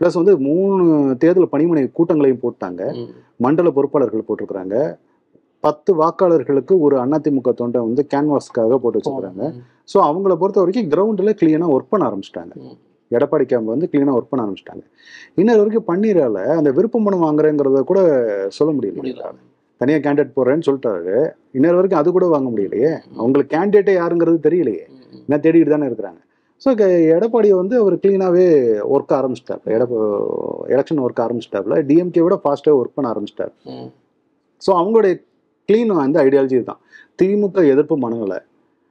[0.01, 0.85] ப்ளஸ் வந்து மூணு
[1.19, 2.83] தேர்தல் பணிமனை கூட்டங்களையும் போட்டாங்க.
[3.37, 4.75] மண்டல பொறுப்பாளர்கள் போட்டிருக்கிறாங்க.
[5.67, 9.63] பத்து வாக்காளர்களுக்கு ஒரு அதிமுக தொண்டை வந்து கேன்வாஸ்க்காக போட்டு வச்சிருக்காங்க ம்.
[9.93, 12.55] ஸோ அவங்கள பொறுத்த வரைக்கும் கிரவுண்டில் கிளீனாக ஒர்க் பண்ண ஆரம்பிச்சிட்டாங்க.
[13.11, 14.85] எடப்பாடி கேம்ப் வந்து கிளீனாக ஒர்க் பண்ண ஆரம்பிச்சிட்டாங்க.
[15.37, 18.01] இன்னொரு வரைக்கும் பன்னீரால அந்த விருப்ப மனு வாங்குறேங்கிறத கூட
[18.49, 19.03] சொல்ல முடியல.
[19.81, 21.17] தனியாக கேண்டிடேட் போடுறேன்னு சொல்லிட்டாரு.
[21.53, 22.93] இன்னொரு வரைக்கும் அது கூட வாங்க முடியலையே.
[23.19, 24.85] அவங்களுக்கு கேண்டிடேட்டே யாருங்கிறது தெரியலையே.
[25.27, 26.21] என்ன தேடிட்டு தானே இருக்கிறாங்க.
[26.63, 26.69] ஸோ
[27.17, 28.47] எடப்பாடி வந்து அவர் கிளீனாகவே
[28.95, 29.95] ஒர்க் ஆரம்பிச்சிட்டாப்ல எடப்ப
[30.75, 33.53] எலெக்ஷன் ஒர்க் ஆரம்பிச்சிட்டாப்ல டிஎம்கே விட ஃபாஸ்ட்டாக ஒர்க் பண்ண ஆரம்பிச்சிட்டார்.
[34.63, 35.15] ஸோ அவங்களுடைய
[35.69, 36.81] க்ளீன் வந்து ஐடியாலஜி தான்.
[37.23, 38.39] திமுக எதிர்ப்பு மனநிலை.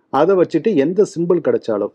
[0.09, 1.91] அதை வச்சுட்டு எந்த சிம்பிள் கிடைச்சாலும்.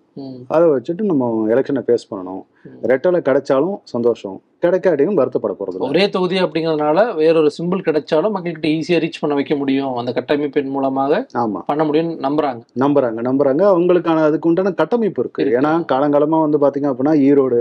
[0.48, 2.42] அதை வச்சுட்டு நம்ம எலெக்ஷனை ஃபேஸ் பண்ணணும்.
[2.82, 4.42] ரெட்டலை கிடைச்சாலும் சந்தோஷம்.
[4.62, 5.88] கிடைக்காட்டியும் வருத்தப்பட போறது இல்ல.
[5.88, 9.94] ஒரே தொகுதி அப்படிங்கறதுனால வேறொரு சிம்பிள் கிடைச்சாலும் மக்கள்கிட்ட ஈஸியா ரீச் பண்ண வைக்க முடியும்.
[9.94, 11.60] அந்த கட்டமைப்பின் மூலமாக ஆமா.
[11.66, 12.60] பண்ண முடியும்னு நம்புறாங்க.
[12.80, 13.62] நம்புறாங்க நம்புறாங்க.
[13.74, 15.44] அவங்களுக்கான அதுக்கு உண்டான கட்டமைப்பு இருக்கு.
[15.44, 17.60] ஏன்னா காலங்காலமா வந்து பாத்தீங்க அப்படின்னா ஈரோடு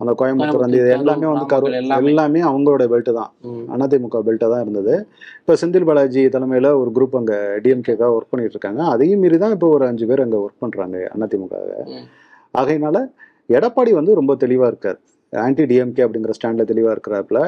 [0.00, 2.40] அந்த கோயம்புத்தூர் அந்த இது எல்லாமே வந்து கரு நாமக்கல் எல்லாமே.
[2.50, 3.30] அவங்களோட பெல்ட் தான்.
[3.86, 4.94] அதிமுக பெல்ட்டாக தான் இருந்தது
[5.40, 9.68] இப்போ செந்தில் பாலாஜி தலைமையில் ஒரு குரூப் அங்கே டிஎம்கேக்காக ஒர்க் பண்ணிட்டு இருக்காங்க அதையும் மீறி தான் இப்போ
[9.76, 10.96] ஒரு அஞ்சு பேர் அங்கே ஒர்க் பண்ணுறாங்க
[11.26, 11.54] அதிமுக.
[12.54, 12.98] ஆகையினால
[13.48, 14.98] எடப்பாடி வந்து ரொம்ப தெளிவாக இருக்கார்
[15.32, 17.38] ஆன்டி டிஎம்கே அப்படிங்கிற ஸ்டாண்டில் தெளிவாக இருக்கிறாப்புல.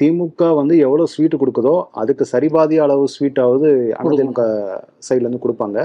[0.00, 3.68] திமுக வந்து எவ்வளோ ஸ்வீட் கொடுக்குதோ அதுக்கு சரிபாதிய அளவு ஸ்வீட்டாவது
[4.00, 4.44] அதிமுக
[5.08, 5.78] சைட்லேருந்து கொடுப்பாங்க.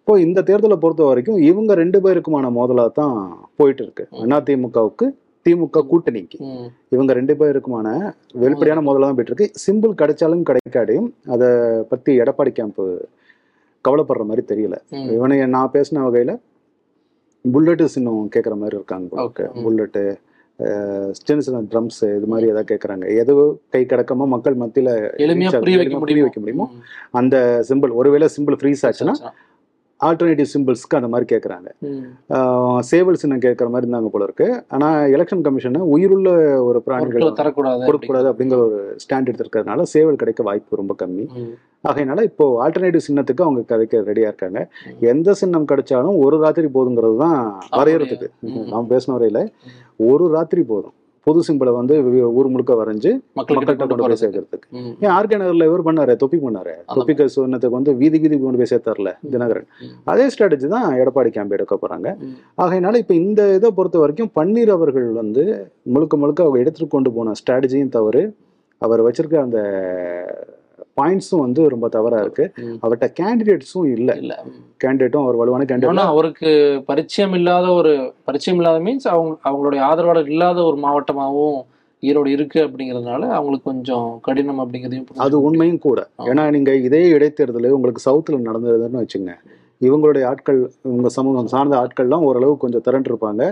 [0.00, 3.16] இப்போ இந்த தேர்தலை பொறுத்த வரைக்கும் இவங்க ரெண்டு பேருக்குமான மோதலாக தான்
[3.60, 4.04] போயிட்டு இருக்கு
[4.36, 5.06] அதிமுகவுக்கு
[5.46, 6.38] திமுக கூட்டணிக்கு.
[6.94, 7.88] இவங்க ரெண்டு பேருக்குமான
[8.44, 9.48] வெளிப்படையான மோதலாக தான் போயிட்டு இருக்கு.
[9.66, 11.48] சிம்பிள் கிடைச்சாலும் கிடைக்காடையும் அதை
[11.92, 12.82] பத்தி எடப்பாடி கேம்ப்
[13.84, 14.76] கவலைப்படுற மாதிரி தெரியல.
[15.16, 16.32] இவனை நான் பேசின வகையில
[17.44, 19.10] புல்லட்டு சின்னம் கேட்குற மாதிரி இருக்காங்க.
[19.22, 19.44] இருக்கு.
[19.64, 20.04] புல்லட்டு
[21.26, 23.32] சின்ன ட்ரம்ஸ் இது மாதிரி ஏதாவது கேட்குறாங்க எது
[23.74, 24.90] கை கடக்கமா மக்கள் மத்தியில
[25.64, 26.66] புரிய வைக்க முடியுமோ?
[27.20, 27.36] அந்த
[27.68, 29.14] சிம்பிள் ஒருவேளை சிம்பிள் ஃப்ரீஸ் ஆச்சுன்னா.
[30.06, 31.68] ஆல்டர்னேட்டிவ் சிம்பிள்ஸ்க்கு அந்த மாதிரி கேட்குறாங்க
[32.90, 34.48] சேவல் சின்னம் கேட்குற மாதிரி இருந்தாங்க போல இருக்கு.
[34.74, 36.30] ஆனா எலெக்ஷன் கமிஷன் உயிருள்ள
[36.68, 41.24] ஒரு பிராணிகள் தரக்கூடாது கொடுக்கக்கூடாது அப்படிங்கிற ஒரு ஸ்டாண்ட் எடுத்திருக்கிறதுனால சேவல் கிடைக்க வாய்ப்பு ரொம்ப கம்மி.
[41.88, 44.60] ஆகையினால இப்போ ஆல்டர்னேட்டிவ் சின்னத்துக்கு அவங்க கிடைக்க ரெடியா இருக்காங்க.
[45.12, 47.40] எந்த சின்னம் கிடைச்சாலும் ஒரு ராத்திரி போதுங்கிறது தான்
[47.80, 48.30] வரையறதுக்கு.
[48.74, 49.42] நாம் பேசின வரையில
[50.10, 50.96] ஒரு ராத்திரி போதும்.
[51.26, 51.94] புது சிம்பிளை வந்து
[52.38, 54.68] ஊர் முழுக்க வரைஞ்சு மக்கள்கிட்ட கொண்டு போய் சேர்க்கறதுக்கு.
[55.04, 59.12] ஏன் ஆர்கே நகர்ல இவர் பண்ணாரு தொப்பி பண்ணாரு தொப்பிக்க சுவர்ணத்துக்கு வந்து வீதி வீதி கொண்டு போய் சேர்த்தார்ல.
[59.32, 59.66] தினகரன்.
[60.12, 62.08] அதே ஸ்ட்ராட்டஜி தான் எடப்பாடி கேம்ப் எடுக்க போறாங்க.
[62.64, 65.44] ஆகையினால இப்ப இந்த இதை பொறுத்த வரைக்கும் பன்னீர் அவர்கள் வந்து
[65.96, 68.22] முழுக்க முழுக்க அவங்க எடுத்துட்டு கொண்டு போன ஸ்ட்ராட்டஜியும் தவறு
[68.82, 69.58] அவர் வச்சிருக்க அந்த
[70.96, 72.44] பாயிண்ட்ஸும் வந்து ரொம்ப தவறா இருக்கு.
[72.82, 74.34] அவர்கிட்ட கேண்டிடேட்ஸும் இல்ல இல்ல.
[74.80, 76.50] கேண்டிடேட்டும் அவர் வலுவான கேண்டிடேட் அவருக்கு
[76.88, 77.92] பரிச்சயம் இல்லாத ஒரு
[78.24, 81.58] பரிச்சயம் இல்லாத மீன்ஸ் அவங்க அவங்களுடைய ஆதரவாளர் இல்லாத ஒரு மாவட்டமாகவும்
[82.02, 85.36] ஈரோடு இருக்கு அப்படிங்கிறதுனால அவங்களுக்கு கொஞ்சம் கடினம் அப்படிங்கிறதையும் அது.
[85.46, 86.00] உண்மையும் கூட.
[86.30, 89.32] ஏன்னா நீங்க இதே இடைத்தேர்தல் உங்களுக்கு சவுத்துல நடந்ததுன்னு வச்சுங்க
[89.80, 93.42] இவங்களுடைய ஆட்கள் இவங்க சமூகம் சார்ந்த ஆட்கள்லாம் ஓரளவு கொஞ்சம் திரண்டு இருப்பாங்க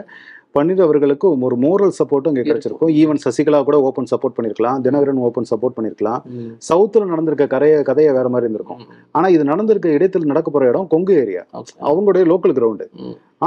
[0.56, 5.48] பன்னீர் அவர்களுக்கு ஒரு மோரல் சப்போர்ட்டும் இங்க கிடைச்சிருக்கும் ஈவன் சசிகலா கூட ஓப்பன் சப்போர்ட் பண்ணிருக்கலாம் தினகரன் ஓப்பன்
[5.50, 6.20] சப்போர்ட் பண்ணிருக்கலாம்.
[6.68, 8.80] சவுத்துல நடந்திருக்க கரைய கதையை வேற மாதிரி இருந்திருக்கும்.
[9.16, 11.42] ஆனா இது நடந்திருக்க இடைத்தில் நடக்க போற இடம் கொங்கு ஏரியா.
[11.88, 12.86] அவங்களுடைய லோக்கல் கிரவுண்டு.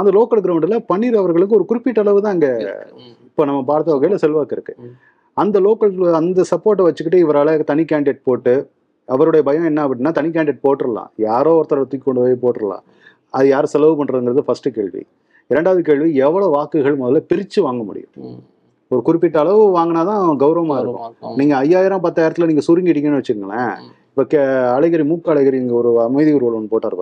[0.00, 2.48] அந்த லோக்கல் கிரவுண்டுல பன்னீர் அவர்களுக்கு ஒரு குறிப்பிட்ட அளவு தான் அங்க.
[3.28, 4.74] இப்ப நம்ம பார்த்த வகையில செல்வாக்கு இருக்கு.
[5.36, 8.54] அந்த லோக்கல் அந்த சப்போர்ட்டை வச்சுக்கிட்டு இவரால தனி கேண்டிடேட் போட்டு
[9.08, 12.82] அவருடைய பயம் என்ன அப்படின்னா தனி கேண்டிடேட் போட்டுடலாம் யாரோ ஒருத்தரை தூக்கி கொண்டு போய் போட்டுடலாம்
[13.34, 15.02] அது யார் செலவு பண்றதுங்கிறது ஃபர்ஸ்ட் கேள்வி
[15.48, 18.10] இரண்டாவது கேள்வி எவ்வளவு வாக்குகள் முதல்ல பிரிச்சு வாங்க முடியும்.
[18.88, 21.12] ஒரு குறிப்பிட்ட அளவு வாங்கினாதான் கௌரவமா இருக்கும்.
[21.36, 23.74] நீங்க ஐயாயிரம் பத்தாயிரத்துல நீங்க சுருங்கிட்டீங்கன்னு வச்சுக்கோங்களேன்.
[24.14, 26.96] இப்ப கே- அழகிரி மூக்கு அழகிரி இங்க ஒரு அமைதி ஊர்வலம் போட்டார்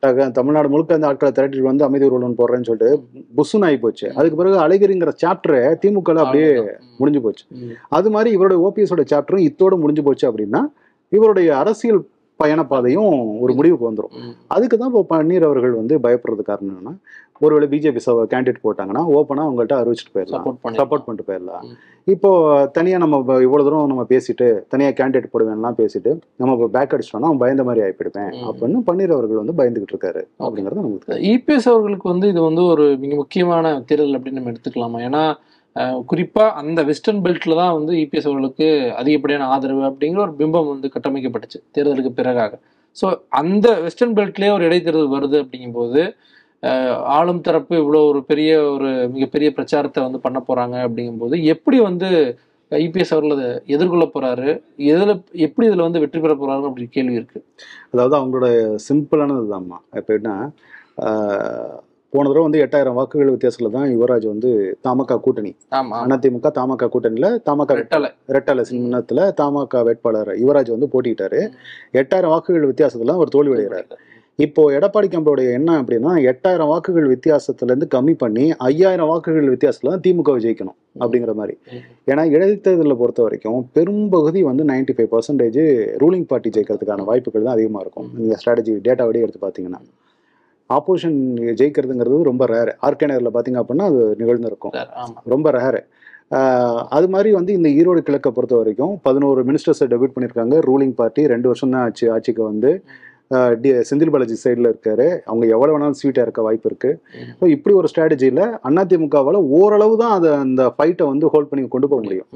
[0.00, 3.04] பாருங்க தமிழ்நாடு முழுக்க அந்த ஆட்களை திரட்டிட்டு வந்து அமைதி ஊர்வலம் போடுறேன்னு சொல்லிட்டு
[3.36, 6.52] புசுன்னு ஆகி போச்சு அதுக்கு பிறகு அழகிரிங்கிற சாப்டரை திமுக அப்படியே.
[6.98, 7.44] முடிஞ்சு போச்சு.
[7.88, 10.62] அது மாதிரி இவருடைய ஓபிஎஸோட சாப்டரும் இத்தோட முடிஞ்சு போச்சு அப்படின்னா
[11.08, 12.08] இவருடைய அரசியல்
[12.40, 14.14] பயணப்பாதையும் ஒரு முடிவுக்கு வந்துடும்.
[14.54, 16.94] அதுக்கு தான் இப்போ பன்னீர் அவர்கள் வந்து பயப்படுறது காரணம் என்னன்னா
[17.42, 18.00] ஒருவேளை பிஜேபி
[18.30, 21.64] கேண்டிடேட் போட்டாங்கன்னா ஓப்பனா அவங்கள்ட்ட அறிவிச்சிட்டு போயிடலாம் சப்போர்ட் பண்ணி சப்போர்ட் பண்ணிட்டு போயிடலாம்.
[22.06, 22.30] இப்போ
[22.76, 26.10] தனியா நம்ம இப்ப இவ்வளவு தூரம் நம்ம பேசிட்டு தனியா கேண்டிடேட் போடுவேன்லாம் பேசிட்டு
[26.40, 28.44] நம்ம இப்போ பேக் அடிச்சிட்டோம்னா அவன் பயந்த மாதிரி ஆயிப்பிடுவேன் ம்.
[28.48, 31.18] அப்படின்னு பன்னீர் அவர்கள் வந்து பயந்துகிட்டு இருக்காரு அப்படிங்கறது நமக்கு.
[31.32, 35.24] இபிஎஸ் அவர்களுக்கு வந்து இது வந்து ஒரு மிக முக்கியமான தேர்தல் அப்படின்னு நம்ம எடுத்துக்கலாமா ஏன்னா
[36.10, 38.68] குறிப்பாக அந்த வெஸ்டர்ன் பெல்ட்டில் தான் வந்து இபிஎஸ் அவர்களுக்கு
[39.00, 42.52] அதிகப்படியான ஆதரவு அப்படிங்கிற ஒரு பிம்பம் வந்து கட்டமைக்கப்பட்டுச்சு தேர்தலுக்கு பிறகாக.
[42.96, 43.06] ஸோ
[43.40, 46.02] அந்த வெஸ்டர்ன் பெல்ட்லேயே ஒரு இடைத்தேர்தல் வருது அப்படிங்கும்போது
[47.16, 52.08] ஆளும் தரப்பு இவ்வளோ ஒரு பெரிய ஒரு மிகப்பெரிய பிரச்சாரத்தை வந்து பண்ண போகிறாங்க அப்படிங்கும்போது எப்படி வந்து
[52.72, 54.48] ஐபிஎஸ் அவர்கள் அதை எதிர்கொள்ள போகிறாரு
[54.92, 55.12] எதில்
[55.46, 57.40] எப்படி இதில் வந்து வெற்றி பெற போகிறாரு அப்படி கேள்வி இருக்கு.
[57.92, 58.48] அதாவது அவங்களோட
[58.88, 60.34] சிம்பிளானது தான்மா எப்படின்னா
[62.12, 64.50] போன தடவை வந்து எட்டாயிரம் வாக்குகள் வித்தியாசத்துல தான் யுவராஜ் வந்து
[64.86, 65.52] தமாக கூட்டணி.
[66.14, 68.10] அதிமுக தமாக கூட்டணியில தமாக ரெட்டலை.
[68.36, 71.40] ரெட்டலை சின்னத்துல தமாக வேட்பாளர் யுவராஜ் வந்து போட்டிட்டாரு
[72.00, 73.88] எட்டாயிரம் வாக்குகள் வித்தியாசத்துல அவர் தோல்வி அடைகிறார்.
[74.44, 80.04] இப்போ எடப்பாடி கம்போடைய என்ன அப்படின்னா எட்டாயிரம் வாக்குகள் வித்தியாசத்துல இருந்து கம்மி பண்ணி ஐயாயிரம் வாக்குகள் வித்தியாசத்துல தான்
[80.06, 81.54] திமுக ஜெயிக்கணும் அப்படிங்கிற மாதிரி.
[82.10, 85.62] ஏன்னா இடைத்தேர்தலை பொறுத்த வரைக்கும் பெரும்பகுதி வந்து 95% ஃபைவ் பர்சன்டேஜ்
[86.02, 88.10] ரூலிங் பார்ட்டி ஜெயிக்கிறதுக்கான வாய்ப்புகள் தான் அதிகமா இருக்கும்.
[88.18, 89.80] நீங்க ஸ்ட்ராட்டஜி டேட்டாவோடய எடுத்து பார்த்தீங்கன்னா.
[90.70, 91.18] ஆப்போசிஷன்
[91.58, 94.74] ஜெயிக்கிறதுங்கிறது ரொம்ப ரேர் ஆர்கேனரில் பார்த்தீங்க அப்படின்னா அது நிகழ்ந்திருக்கும்.
[95.34, 95.80] ரொம்ப ரேரு
[96.96, 101.48] அது மாதிரி வந்து இந்த ஈரோடு கிழக்கை பொறுத்த வரைக்கும் பதினோரு மினிஸ்டர்ஸை டெபியூட் பண்ணியிருக்காங்க ரூலிங் பார்ட்டி ரெண்டு
[101.50, 102.70] வருஷம் தான் ஆச்சு ஆட்சிக்கு வந்து.
[103.62, 105.06] டி செந்தில் பாலாஜி சைடில் இருக்காரு.
[105.30, 106.90] அவங்க எவ்வளோ வேணாலும் ஸ்வீட்டாக இருக்க வாய்ப்பு இருக்கு.
[107.20, 107.30] ம்.
[107.38, 112.02] ஸோ இப்படி ஒரு ஸ்ட்ராட்டஜியில் அதிமுகவால் ஓரளவு தான் அதை அந்த ஃபைட்டை வந்து ஹோல்ட் பண்ணி கொண்டு போக
[112.06, 112.28] முடியும்.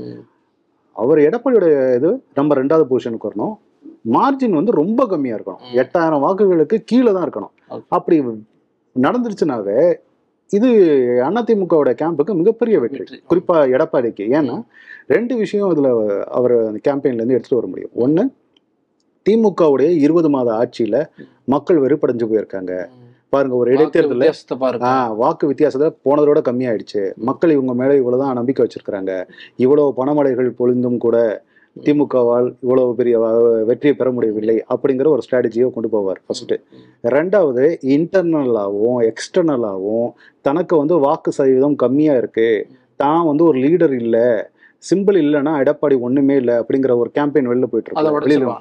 [0.97, 1.66] அவர் எடப்பாடியோட
[1.99, 3.55] இது நம்ம ரெண்டாவது பொசிஷனுக்கு வரணும்.
[4.16, 5.62] மார்ஜின் வந்து ரொம்ப கம்மியாக இருக்கணும்.
[5.83, 7.55] எட்டாயிரம் வாக்குகளுக்கு கீழே தான் இருக்கணும்.
[7.88, 8.24] அப்படி
[9.00, 9.94] நடந்துருச்சுனாவே
[10.48, 10.68] இது
[11.22, 12.98] அதிமுகவோட கேம்புக்கு மிகப்பெரிய வெற்றி.
[12.98, 13.22] வெற்றி.
[13.30, 14.37] குறிப்பா எடப்பாடிக்கு.
[14.38, 14.64] ஏன்னா
[15.06, 17.90] ரெண்டு விஷயம் இதுல அவர் அந்த கேம்பெயின்ல இருந்து எடுத்துட்டு வர முடியும்.
[17.96, 18.38] ஒண்ணு
[19.30, 21.06] திமுகவுடைய இருபது மாத ஆட்சியில
[21.44, 22.87] மக்கள் வெறுப்படைஞ்சு போயிருக்காங்க.
[23.28, 24.87] பாருங்க ஒரு வாக்கு இடைத்தேர்தல வித்தியாசத்தை பாருங்க.
[24.87, 27.14] ஆஹ் வாக்கு வித்தியாசத்தை போனதோட கம்மியாயிடுச்சு.
[27.14, 29.28] மக்கள் இவங்க மேல இவ்வளவுதான் நம்பிக்கை வச்சிருக்கிறாங்க.
[29.56, 31.42] இவ்வளவு பணமழைகள் பொழிந்தும் கூட
[31.85, 33.14] திமுகவால் இவ்வளவு பெரிய
[33.69, 36.55] வெற்றியை பெற முடியவில்லை அப்படிங்கிற ஒரு ஸ்ட்ராட்டஜியை கொண்டு போவார் ஃபர்ஸ்ட்
[37.14, 37.64] ரெண்டாவது
[37.97, 40.09] இன்டர்னலாகவும் எக்ஸ்டர்னலாகவும்
[40.45, 42.49] தனக்கு வந்து வாக்கு சதவீதம் கம்மியா இருக்கு.
[43.01, 44.16] தான் வந்து ஒரு லீடர் இல்ல.
[44.85, 48.01] சிம்பிள் இல்லைன்னா எடப்பாடி ஒண்ணுமே இல்லை அப்படிங்கிற ஒரு கேம்பெயின் வெளில போயிட்டு இருக்கு.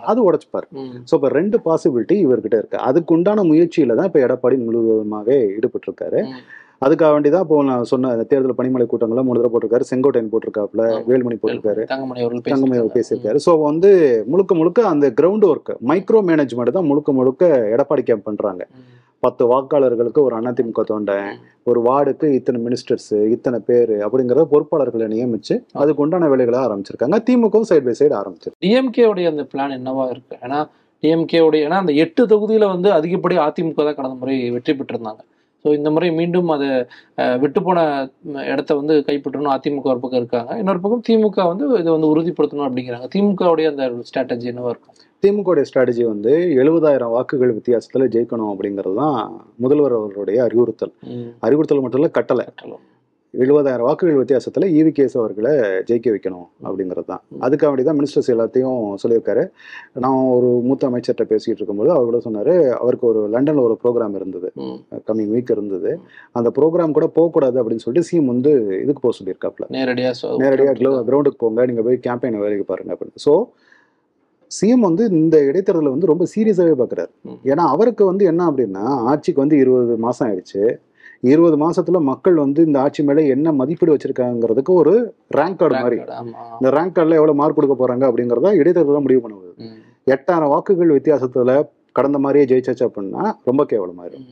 [0.09, 0.67] அது உடைச்சுப்பாரு.
[1.09, 2.79] ஸோ இப்போ ரெண்டு பாசிபிலிட்டி இவர்கிட்ட இருக்கு.
[2.87, 6.41] அதுக்கு உண்டான முயற்சியில தான் இப்போ எடப்பாடி முழுவதுமாக ஈடுபட்டு இருக்காரு ம்.
[6.85, 9.87] அதுக்காக வேண்டி தான் இப்போ நான் சொன்ன அந்த தேர்தல் பணிமலை கூட்டங்கள்லாம் மூணு தடவை போட்டிருக்காரு.
[9.91, 10.83] செங்கோட்டையன் போட்டிருக்காப்புல.
[11.09, 11.81] வேலுமணி போட்டிருக்காரு.
[11.91, 12.93] தங்கமணி அவர்கள்.
[12.97, 13.39] பேசியிருக்காரு.
[13.45, 13.89] ஸோ வந்து
[14.33, 17.43] முழுக்க முழுக்க அந்த கிரவுண்ட் ஒர்க் மைக்ரோ மேனேஜ்மெண்ட் தான் முழுக்க முழுக்க
[17.75, 18.63] எடப்பாடி கேம்ப் பண்றாங்க.
[19.23, 21.31] பத்து வாக்காளர்களுக்கு ஒரு அதிமுக தொண்டன்
[21.69, 27.17] ஒரு வார்டுக்கு இத்தனை மினிஸ்டர்ஸ் இத்தனை பேர் அப்படிங்கறத பொறுப்பாளர்களை நியமிச்சு அதுக்கு உண்டான வேலைகளை ஆரம்பிச்சிருக்காங்க.
[27.29, 28.61] திமுகவும் சைடு பை சைடு ஆரம்பிச்சிருக்கு.
[28.65, 30.37] டிஎம்கே உடைய அந்த பிளான் என்னவா இருக்கு?
[30.45, 30.59] ஏன்னா
[31.03, 35.21] டிஎம்கே உடைய ஏன்னா அந்த எட்டு தொகுதியில வந்து அதிகப்படி அதிமுக தான் கடந்த முறை வெற்றி பெற்றிருந்தாங்க.
[35.65, 36.67] ஸோ இந்த முறை மீண்டும் அதை
[37.17, 37.79] அஹ், விட்டு போன
[38.27, 39.53] ம், இடத்த வந்து கைப்பற்றணும்.
[39.55, 40.51] அதிமுக ஒரு பக்கம் இருக்காங்க.
[40.57, 43.09] இன்னொரு பக்கம் திமுக வந்து இதை வந்து உறுதிப்படுத்தணும் அப்படிங்கிறாங்க.
[43.13, 44.95] திமுகவுடைய அந்த ஸ்ட்ராட்டஜி என்னவா இருக்கும்?
[45.23, 49.17] திமுக ஸ்ட்ராட்டஜி வந்து எழுபதாயிரம் வாக்குகள் வித்தியாசத்துல ஜெயிக்கணும் அப்படிங்கிறது தான்
[49.59, 50.93] முதல்வர் அவர்களுடைய அறிவுறுத்தல்.
[51.43, 52.45] அறிவுறுத்தல் மட்டும் இல்ல கட்டளை.
[53.33, 55.51] எழுபதாயிரம் வாக்குகள் வித்தியாசத்துல ஈவி கேஸ் அவர்களை
[55.87, 59.43] ஜெயிக்க வைக்கணும் அப்படிங்கிறது தான் அதுக்காக வேண்டி தான் மினிஸ்டர்ஸ் எல்லாத்தையும் சொல்லியிருக்காரு.
[59.95, 64.49] நான் ஒரு மூத்த அமைச்சர்கிட்ட பேசிட்டு இருக்கும்போது அவர் கூட சொன்னாரு அவருக்கு ஒரு லண்டன்ல ஒரு ப்ரோக்ராம் இருந்தது.
[65.07, 65.91] கம்மிங் வீக் இருந்தது.
[66.31, 69.67] அந்த ப்ரோக்ராம் கூட போகக்கூடாது அப்படின்னு சொல்லிட்டு சிஎம் வந்து இதுக்கு போக சொல்லியிருக்காப்ல
[70.39, 70.75] நேரடியா சொ- நேரடியாக
[71.09, 73.17] கிரவுண்டுக்கு போங்க நீங்க போய் கேம்பெயின் வேலைக்கு பாருங்க அப்படின்னு.
[73.25, 73.33] ஸோ
[74.51, 77.11] சிஎம் வந்து இந்த இடைத்தேர்தலை வந்து ரொம்ப சீரியஸாகவே பார்க்குறாரு.
[77.43, 80.63] ஏன்னா அவருக்கு வந்து என்ன அப்படின்னா ஆட்சிக்கு வந்து இருபது மாசம் ஆயிடுச்சு.
[81.23, 84.93] இருபது மாசத்துல மக்கள் வந்து இந்த ஆட்சி மேல என்ன மதிப்பீடு வச்சிருக்காங்கிறதுக்கு ஒரு
[85.37, 85.97] ரேங்க் கார்டு மாதிரி.
[86.59, 89.51] இந்த ரேங்க் கார்டில் எவ்வளவு மார்க் கொடுக்க போறாங்க அப்படிங்கறத இடைத்தேர்தல் தான் முடிவு பண்ணுவது
[90.07, 91.55] எட்டாயிரம் வாக்குகள் வித்தியாசத்துல
[91.95, 94.25] கடந்த மாதிரியே ஜெயிச்சாச்சு அப்படின்னா ரொம்ப கேவலமாயிரும்.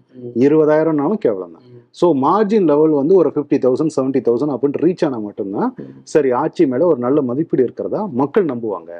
[0.45, 1.65] இருபதாயிரம்னாலும் கேவலம் தான்.
[1.99, 5.69] ஸோ மார்ஜின் லெவல் வந்து ஒரு ஃபிஃப்டி தௌசண்ட் செவன்ட்டி தௌசண்ட் அப்படின்னு ரீச் ஆனால் மட்டும்தான்.
[6.13, 8.91] சரி ஆட்சி மேல ஒரு நல்ல மதிப்பீடு இருக்கிறதா மக்கள் நம்புவாங்க.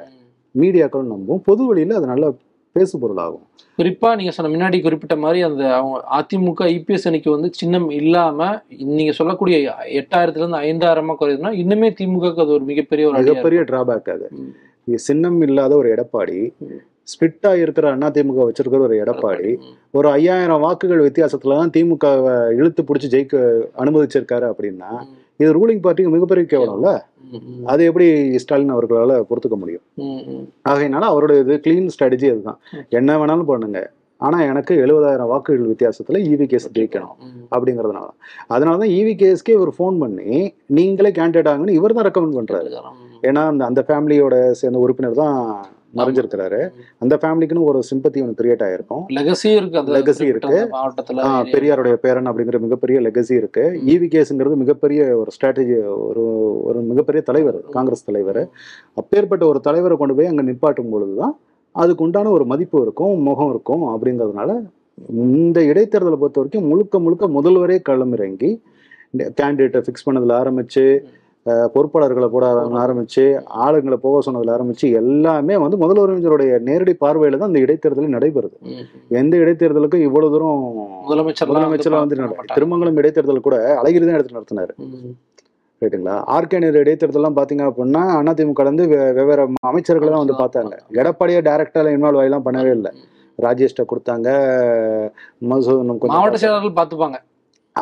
[0.56, 1.41] மீடியாக்கள் நம்பும்.
[1.50, 2.28] பொது வழியில அது நல்ல
[2.77, 3.45] பேசு பொருளாகும்
[3.77, 8.47] குறிப்பா நீங்க சொன்ன முன்னாடி குறிப்பிட்ட மாதிரி அந்த அவங்க அதிமுக இபிஎஸ் அணிக்கு வந்து சின்னம் இல்லாம
[8.95, 9.57] நீங்க சொல்லக்கூடிய
[9.99, 14.27] எட்டாயிரத்துல இருந்து ஐந்தாயிரமா குறையுதுன்னா இன்னுமே திமுக அது ஒரு மிகப்பெரிய ஒரு மிகப்பெரிய டிராபேக் அது.
[15.03, 16.39] சின்னம் இல்லாத ஒரு எடப்பாடி.
[17.07, 19.51] ஸ்பிட்டா இருக்கிற அதிமுக வச்சிருக்கிற ஒரு எடப்பாடி
[19.93, 23.35] ஒரு ஐயாயிரம் வாக்குகள் வித்தியாசத்துல தான் திமுகவை இழுத்து பிடிச்சி ஜெயிக்க
[23.81, 24.89] அனுமதிச்சிருக்காரு அப்படின்னா
[25.39, 26.91] இது ரூலிங் பார்ட்டிக்கு மிகப்பெரிய கேவலம்ல?
[27.71, 28.07] அது எப்படி
[28.43, 29.85] ஸ்டாலின் அவர்களால பொறுத்துக்க முடியும்.
[30.71, 32.59] ஆகையினால அவருடைய இது கிளீன் ஸ்ட்ராட்டஜி அதுதான்.
[32.99, 33.81] என்ன வேணாலும் பண்ணுங்க.
[34.21, 37.17] ஆனா எனக்கு எழுபதாயிரம் வாக்குகள் வித்தியாசத்துல இவி கேஸ் ஜெயிக்கணும்
[37.55, 38.07] அப்படிங்கறதுனால.
[38.53, 40.29] அதனால தான் இவி கேஸ்க்கே இவர் ஃபோன் பண்ணி
[40.77, 42.69] நீங்களே கேண்டிடேட் ஆகுன்னு இவர் தான் ரெக்கமெண்ட் பண்றாரு.
[43.29, 45.37] ஏன்னா அந்த அந்த ஃபேமிலியோட சேர்ந்த உறுப்பினர் தான்
[45.97, 46.69] மறைஞ்சிருக்கிறாரு.
[46.99, 49.03] அந்த ஃபேமிலிக்குன்னு ஒரு சிம்பத்தி ஒன்று கிரியேட் ஆயிருக்கும்.
[49.10, 50.77] லெகசி இருக்கு அந்த Legacy குறிப்பிட்ட இருக்கு.
[50.77, 51.25] மாவட்டத்துல.
[51.53, 53.81] பெரியாருடைய பேரன் அப்படிங்கிற மிகப்பெரிய லெகசி இருக்கு.
[53.86, 55.75] இவி கேஸ்ங்கிறது மிகப்பெரிய ஒரு ஸ்ட்ராட்டஜி
[56.07, 56.25] ஒரு
[56.63, 58.41] ஒரு மிகப்பெரிய தலைவர் காங்கிரஸ் தலைவர்.
[58.93, 61.39] அப்பேற்பட்ட ஒரு தலைவரை கொண்டு போய் அங்க நிப்பாட்டும் பொழுதுதான்
[61.71, 64.51] அதுக்கு உண்டான ஒரு மதிப்பு இருக்கும் முகம் இருக்கும் அப்படிங்கிறதுனால
[65.10, 68.51] இந்த இடைத்தேர்தலை பொறுத்த வரைக்கும் முழுக்க முழுக்க முதல்வரே களமிறங்கி
[69.17, 70.83] கேண்டிடேட்டை ஃபிக்ஸ் பண்ணதுல ஆரம்பிச்சு
[71.73, 72.45] பொறுப்பாளர்களை போட
[72.81, 73.23] ஆரம்பிச்சு
[73.65, 78.55] ஆளுங்களை போக சொன்னதுல ஆரம்பிச்சு எல்லாமே வந்து முதல்வர்களுடைய நேரடி பார்வையில தான் இந்த இடைத்தேர்தல் நடைபெறுது.
[79.19, 80.63] எந்த இடைத்தேர்தலுக்கும் இவ்வளவு தூரம்
[81.05, 82.17] முதலமைச்சர் முதலமைச்சர்லாம் வந்து
[82.55, 84.73] திருமங்கலம் இடைத்தேர்தல் கூட அழகிரி தான் எடுத்து நடத்தினாரு.
[85.81, 90.73] ரைட்டுங்களா ஆர்கேனியர் இடைத்தேர்தல்லாம் பாத்தீங்க அப்படின்னா அதிமுக ல இருந்து வெ- வெவ்வேறு அமைச்சர்கள் தான் வந்து பார்த்தாங்க.
[91.01, 92.91] எடப்பாடியை டைரக்டா இன்வால்வ் ஆகிலாம் பண்ணவே இல்லை.
[93.39, 94.29] ராஜேஷ்ட கொடுத்தாங்க
[95.49, 96.41] மதுசூதனம் கொஞ்சம் மாவட்ட பார்த்தாங்க.
[96.43, 97.17] செயலாளர்கள் பாத்துப்பாங்க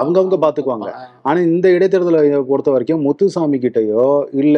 [0.01, 0.89] அவங்கவங்க பாத்துக்குவாங்க.
[1.21, 4.05] ஆனா இந்த இடைத்தேர்தலை பொறுத்த வரைக்கும் முத்துசாமி கிட்டயோ
[4.43, 4.57] இல்ல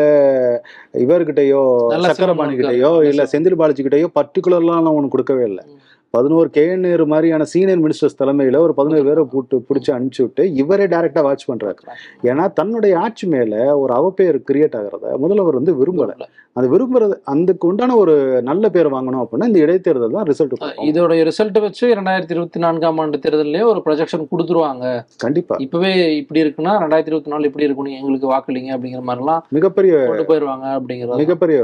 [1.05, 1.61] இவர்கிட்டயோ
[2.07, 2.91] சக்கரபாணி கிட்டயோ.
[3.09, 5.65] இல்ல செந்தில் பாலாஜி கிட்டயோ பர்டிகுலர்லாம் ஒண்ணு கொடுக்கவே இல்லை.
[6.13, 10.85] பதினோரு கே நேரு மாதிரியான சீனியர் மினிஸ்டர்ஸ் தலைமையில ஒரு பதினோரு பேரை போட்டு பிடிச்சி அனுப்பிச்சு விட்டு இவரே
[10.85, 11.81] டைரக்டா வாட்ச் பண்றாரு.
[12.23, 16.13] ஏன்னா தன்னுடைய ஆட்சி மேல ஒரு அவப்பெயர் கிரியேட் ஆகிறத முதல்வர் வந்து விரும்பல.
[16.57, 18.13] அது விரும்புறது அதுக்கு உண்டான ஒரு
[18.49, 22.99] நல்ல பேர் வாங்கணும் அப்படின்னா இந்த இடைத்தேர்தல் தான் ரிசல்ட் கொடுக்கும் இதோட ரிசல்ட் வச்சு ரெண்டாயிரத்தி இருபத்தி நான்காம்
[23.03, 24.85] ஆண்டு தேர்தலே ஒரு ப்ரொஜெக்ஷன் கொடுத்துருவாங்க.
[25.25, 25.55] கண்டிப்பா.
[25.65, 25.91] இப்பவே
[26.21, 30.67] இப்படி இருக்குன்னா ரெண்டாயிரத்தி இருபத்தி நாலு இப்படி இருக்கும் நீங்க எங்களுக்கு வாக்களிங்க அப்படிங்கிற மாதிரிலாம் மிகப்பெரிய கொண்டு போயிருவாங்க
[30.77, 31.19] அப்படிங்கிறது.
[31.23, 31.57] மிகப்பெரிய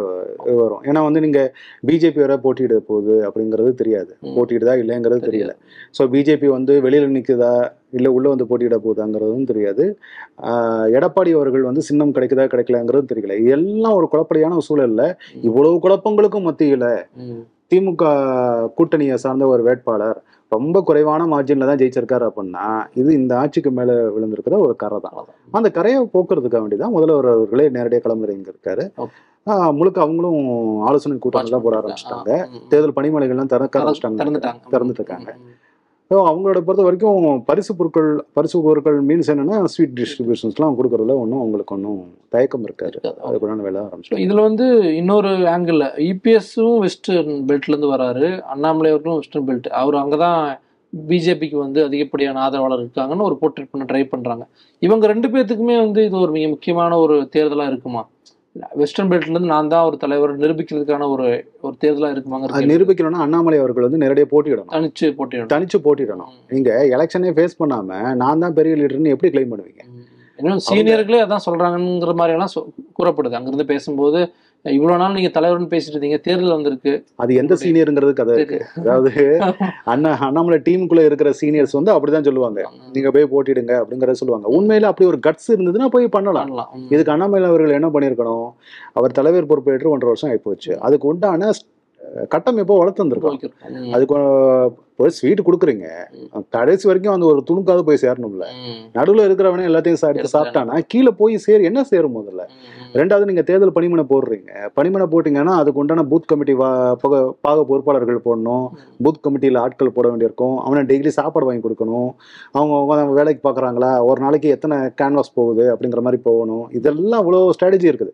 [0.64, 0.84] வரும்.
[0.90, 1.42] ஏன்னா வந்து நீங்க
[1.90, 4.12] பிஜேபி வர போட்டியிட போகுது அப்படிங்கிறது தெரியாது.
[4.38, 5.56] போட்டியிடுதா இல்லைங்கிறது தெரியல.
[6.00, 7.54] ஸோ பிஜேபி வந்து வெளியில நிக்குதா?
[7.94, 9.86] இல்ல உள்ள வந்து போட்டியிட போகுதாங்கிறதும் தெரியாது.
[10.50, 13.38] ஆஹ் எடப்பாடி அவர்கள் வந்து சின்னம் கிடைக்குதா கிடைக்கலங்கிறது தெரியல.
[13.46, 15.04] இதெல்லாம் ஒரு குழப்படியான சூழல்ல
[15.42, 16.86] இவ்வளவு குழப்பங்களுக்கும் மத்தியில.
[17.72, 18.06] திமுக
[18.78, 20.18] கூட்டணியை சார்ந்த ஒரு வேட்பாளர்
[20.52, 25.16] ரொம்ப குறைவான மார்ஜின்ல தான் ஜெயிச்சிருக்காரு அப்படின்னா இது இந்த ஆட்சிக்கு மேல விழுந்திருக்கிற ஒரு கரை தான்.
[25.52, 28.86] அந்த கரையை போக்குறதுக்காக வேண்டிதான் முதல்வர் அவர்களே நேரடியாக கிளம்புறீங்க இருக்காரு.
[29.78, 30.44] முழுக்க அவங்களும்
[30.90, 32.32] ஆலோசனை கூட்டம் எல்லாம் போட ஆரம்பிச்சிட்டாங்க.
[32.70, 34.22] தேர்தல் பணிமனைகள்லாம் திறக்க ஆரம்பிச்சிட்டாங்க.
[34.74, 35.32] திறந்துட்டு இருக்காங்க.
[36.14, 41.74] ஸோ அவங்களோட பொறுத்த வரைக்கும் பரிசு பொருட்கள் பரிசு பொருட்கள் மீன்ஸ் என்னன்னா ஸ்வீட் டிஸ்ட்ரிபியூஷன்ஸ்லாம் கொடுக்கறதுல ஒன்றும் அவங்களுக்கு
[41.74, 42.98] ஒன்றும் தயக்கம் இருக்காது.
[43.28, 48.42] அதுக்குள்ளான வேலை So, ஆரம்பிச்சிட்டாங்க இதுல வந்து இன்னொரு ஆங்கிள் இபிஎஸும் வெஸ்டர்ன் பெல்ட்ல இருந்து வராரு.
[48.46, 50.40] அண்ணாமலை அவர்களும் வெஸ்டர்ன் பெல்ட் அவர் அங்கதான்
[50.94, 54.46] பிஜேபிக்கு வந்து அதிகப்படியான ஆதரவாளர் இருக்காங்கன்னு ஒரு போர்ட்ரேட் பண்ண ட்ரை பண்றாங்க.
[54.82, 58.04] இவங்க ரெண்டு பேர்த்துக்குமே வந்து இது ஒரு மிக முக்கியமான ஒரு தேர்தலா இருக்குமா?
[58.56, 61.26] வெஸ்டர்ன் பெல்ட்ல இருந்து நான் தான் ஒரு தலைவர் நிரூபிக்கிறதுக்கான ஒரு
[61.62, 64.70] ஒரு தேர்தலா அது இருக்குமாங்க நிரூபிக்கணும்னா அண்ணாமலை அவர்கள் வந்து நேரடியாக போட்டியிடணும்.
[64.72, 66.32] தனிச்சு போட்டியிடும் தனிச்சு போட்டியிடணும்.
[66.50, 69.82] நீங்க எலெக்ஷனே ஃபேஸ் பண்ணாம நான் தான் பெரிய லீடர்னு எப்படி கிளைம் பண்ணுவீங்க?
[70.40, 72.68] இன்னும் சீனியர்களே அதான் சொல்றாங்கங்கிற மாதிரி எல்லாம் சொ-
[73.00, 73.32] கூறப்படுது.
[73.32, 74.20] அங்கிருந்து பேசும்போது
[74.66, 76.92] இவ்வளவு நாள் நீங்க தலைவர்னு பேசிட்டு இருந்தீங்க தேர்தல் வந்திருக்கு.
[77.16, 78.36] அது எந்த சீனியருங்கிறது கதை.
[78.36, 79.12] இருக்கு அதாவது
[79.86, 82.62] அண்ணா அண்ணாமலை டீமுக்குள்ள இருக்கிற சீனியர்ஸ் வந்து அப்படிதான் சொல்லுவாங்க.
[82.92, 84.48] நீங்க போய் போட்டிடுங்க அப்படிங்கறத சொல்லுவாங்க.
[84.50, 86.52] உண்மையில அப்படி ஒரு கட்ஸ் இருந்ததுன்னா போய் பண்ணலாம்.
[86.90, 88.48] இதுக்கு அண்ணாமலை அவர்கள் என்ன பண்ணியிருக்கணும்?
[88.94, 90.74] அவர் தலைவர் பொறுப்பேற்று ஒன்றரை வருஷம் ஆயிப்போச்சு.
[90.80, 91.52] அதுக்கு உண்டான
[92.02, 93.38] அஹ், கட்டமைப்போ வளர்த்து வந்திருக்கோம்.
[93.94, 94.16] அதுக்கு
[94.96, 95.88] போய் ஸ்வீட் கொடுக்குறீங்க.
[96.50, 98.46] கடைசி வரைக்கும் அந்த ஒரு துணுக்காவது போய் சேரணும்ல.
[98.94, 102.42] நடுவுல இருக்கிறவனே எல்லாத்தையும் சாப்பிட்டு சாப்பிட்டானா கீழே போய் சேர் என்ன சேரும் முதல்ல.
[102.94, 104.70] ரெண்டாவது நீங்க தேர்தல் பணிமனை போடுறீங்க.
[104.76, 108.70] பணிமனை போட்டீங்கன்னா அதுக்கு உண்டான பூத் கமிட்டி வா- பக- பொறுப்பாளர்கள் போடணும்.
[109.04, 110.58] பூத் கமிட்டியில் ஆட்கள் போட வேண்டியிருக்கும்.
[110.58, 112.14] அவனை டெய்லி சாப்பாடு வாங்கி கொடுக்கணும்.
[112.52, 114.04] அவங்க அவங்க வேலைக்கு பார்க்குறாங்களா?
[114.04, 116.72] ஒரு நாளைக்கு எத்தனை கேன்வாஸ் போகுது அப்படிங்கிற மாதிரி போகணும்.
[116.72, 118.10] இதெல்லாம் அவ்வளோ ஸ்ட்ராட்டஜி இருக்குது.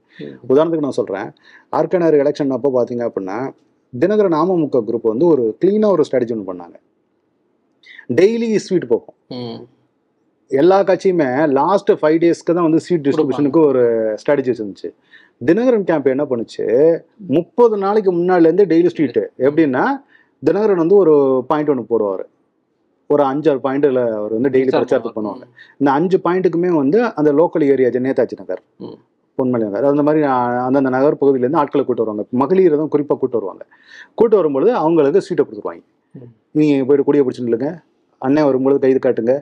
[0.50, 1.32] உதாரணத்துக்கு நான் சொல்கிறேன்
[1.76, 3.52] ஆர்கனர் எலெக்ஷன் அப்போ பார்த்தீங்க அப்படின்னா
[3.94, 6.78] தினகரன் அமமுக குரூப் வந்து ஒரு க்ளீனாக ஒரு ஸ்ட்ராட்டஜி ஒன்று பண்ணாங்க.
[8.20, 9.18] டெய்லி ஸ்வீட் போகும்.
[10.52, 13.84] எல்லா கட்சியுமே லாஸ்ட் ஃபைவ் டேஸ்க்கு தான் வந்து சீட் டிஸ்ட்ரிபியூஷனுக்கு ஒரு
[14.22, 14.90] ஸ்ட்ராட்டஜி இருந்துச்சு
[15.48, 16.66] தினகரன் கேம்ப் என்ன பண்ணுச்சு?
[17.38, 19.84] முப்பது நாளைக்கு முன்னாடிலேருந்து டெய்லி ஸ்ட்ரீட்டு எப்படின்னா
[20.44, 22.24] தினகரன் வந்து ஒரு பாயிண்ட் ஒன்று போடுவார்.
[23.08, 25.46] ஒரு அஞ்சாறு பாயிண்ட்ல அவர் வந்து டெய்லி பிரச்சாரத்துக்கு பண்ணுவாங்க.
[25.80, 28.62] இந்த அஞ்சு பாயிண்ட்டுக்குமே வந்து அந்த லோக்கல் ஏரியா நேதாஜி நகர்.
[29.40, 30.22] பொன்மலை நகர் அந்த மாதிரி
[30.68, 33.64] அந்தந்த நகர் பகுதியிலேருந்து ஆட்களை கூட்டு வருவாங்க மகளிர் தான் குறிப்பாக கூட்டு வருவாங்க
[34.20, 35.84] கூட்டு வரும்பொழுது அவங்களுக்கு சீட்டை கொடுத்துருவாங்க.
[36.60, 37.70] நீங்கள் போயிட்டு கொடியை பிடிச்சி நில்லுங்க
[38.22, 39.34] அண்ணன் வரும்பொழுது கைது காட்டுங்க.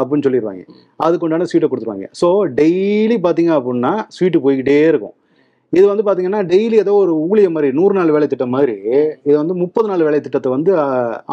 [0.00, 0.64] அப்படின்னு சொல்லிடுவாங்க.
[1.04, 5.14] அதுக்கு உண்டான ஸ்வீட்டை கொடுத்துருவாங்க ஸோ டெய்லி பார்த்தீங்க அப்படின்னா ஸ்வீட்டு போய்கிட்டே இருக்கும்
[5.72, 8.74] இது வந்து பார்த்தீங்கன்னா டெய்லி ஏதோ ஒரு ஊழிய மாதிரி நூறு நாள் வேலை திட்டம் மாதிரி
[9.26, 10.70] இது வந்து முப்பது நாள் வேலை திட்டத்தை வந்து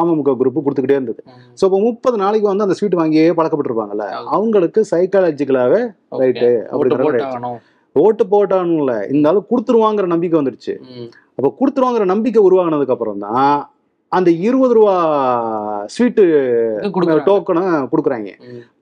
[0.01, 1.21] அமமுக குரூப் கொடுத்துக்கிட்டே இருந்தது.
[1.59, 4.07] ஸோ இப்போ முப்பது நாளைக்கு வந்து அந்த ஸ்வீட் வாங்கியே பழக்கப்பட்டிருப்பாங்கல்ல.
[4.37, 5.81] அவங்களுக்கு சைக்காலஜிக்கலாகவே.
[6.21, 6.49] ரைட்டு
[7.05, 7.59] போட்டாகணும்.
[7.95, 10.73] ஓட்டு போட்டானும்ல இருந்தாலும் கொடுத்துருவாங்கிற நம்பிக்கை வந்துடுச்சு.
[11.37, 13.53] அப்போ கொடுத்துருவாங்கிற நம்பிக்கை உருவாகினதுக்கு அப்புறம் தான்
[14.11, 14.95] அந்த இருபது ரூபா
[15.89, 16.23] ஸ்வீட்டு.
[17.27, 18.31] டோக்கனை கொடுக்குறாங்க.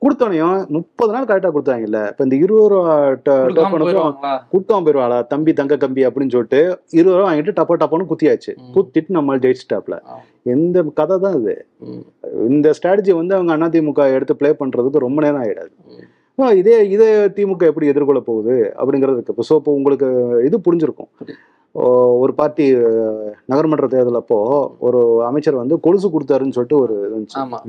[0.02, 2.96] கொடுத்தோனையும் முப்பது நாள் கரெக்டாக கொடுத்தாங்கல்ல இப்போ இந்த இருபது ரூபா
[3.28, 4.12] டோக்கனுக்கும்?
[4.54, 6.62] குட்டம் போயிடுவாளா தம்பி தங்க கம்பி அப்படின்னு சொல்லிட்டு
[6.94, 8.54] இருபது ரூபா வாங்கிட்டு டப்பா டப்பான்னு குத்தியாச்சு.
[8.76, 9.98] குத்திட்டு நம்ம ஜெயிச்சிட்டாப்ல.
[10.48, 11.56] எந்த கதை தான் இது.
[12.50, 16.06] இந்த ஸ்ட்ராட்டஜி வந்து அவங்க அதிமுக எடுத்து ப்ளே பண்றதுக்கு ரொம்ப நேரம் ஆயிடாது ம்.
[16.06, 18.56] ஆ, இதே இதே திமுக எப்படி எதிர்கொள்ள போகுது?
[18.82, 20.08] அப்படிங்கிறது இருக்கு இப்போ ஸோ இப்போ உங்களுக்கு
[20.48, 21.10] இது புரிஞ்சிருக்கும்.
[22.22, 22.66] ஒரு பார்ட்டி
[23.52, 24.38] நகர்மன்ற தேர்தல் அப்போ
[24.88, 26.96] ஒரு அமைச்சர் வந்து கொலுசு கொடுத்தாருன்னு சொல்லிட்டு ஒரு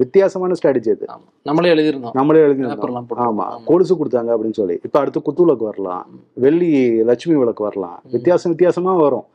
[0.03, 1.07] வித்தியாசமான ஸ்ட்ராட்டஜி அது.
[1.43, 2.15] நம்மளே எழுதியிருந்தோம்.
[2.19, 3.25] நம்மளே எழுதி பேப்பர்லாம் போட்டு.
[3.27, 3.47] ஆமா.
[3.71, 4.81] கொலுசு கொடுத்தாங்க அப்படின்னு சொல்லி.
[4.87, 6.07] இப்ப அடுத்து குத்து விளக்கு வரலாம்
[6.47, 6.73] வெள்ளி
[7.11, 7.99] லட்சுமி விளக்கு வரலாம்.
[8.17, 9.27] வித்தியாசம் வித்தியாசமா வரும்.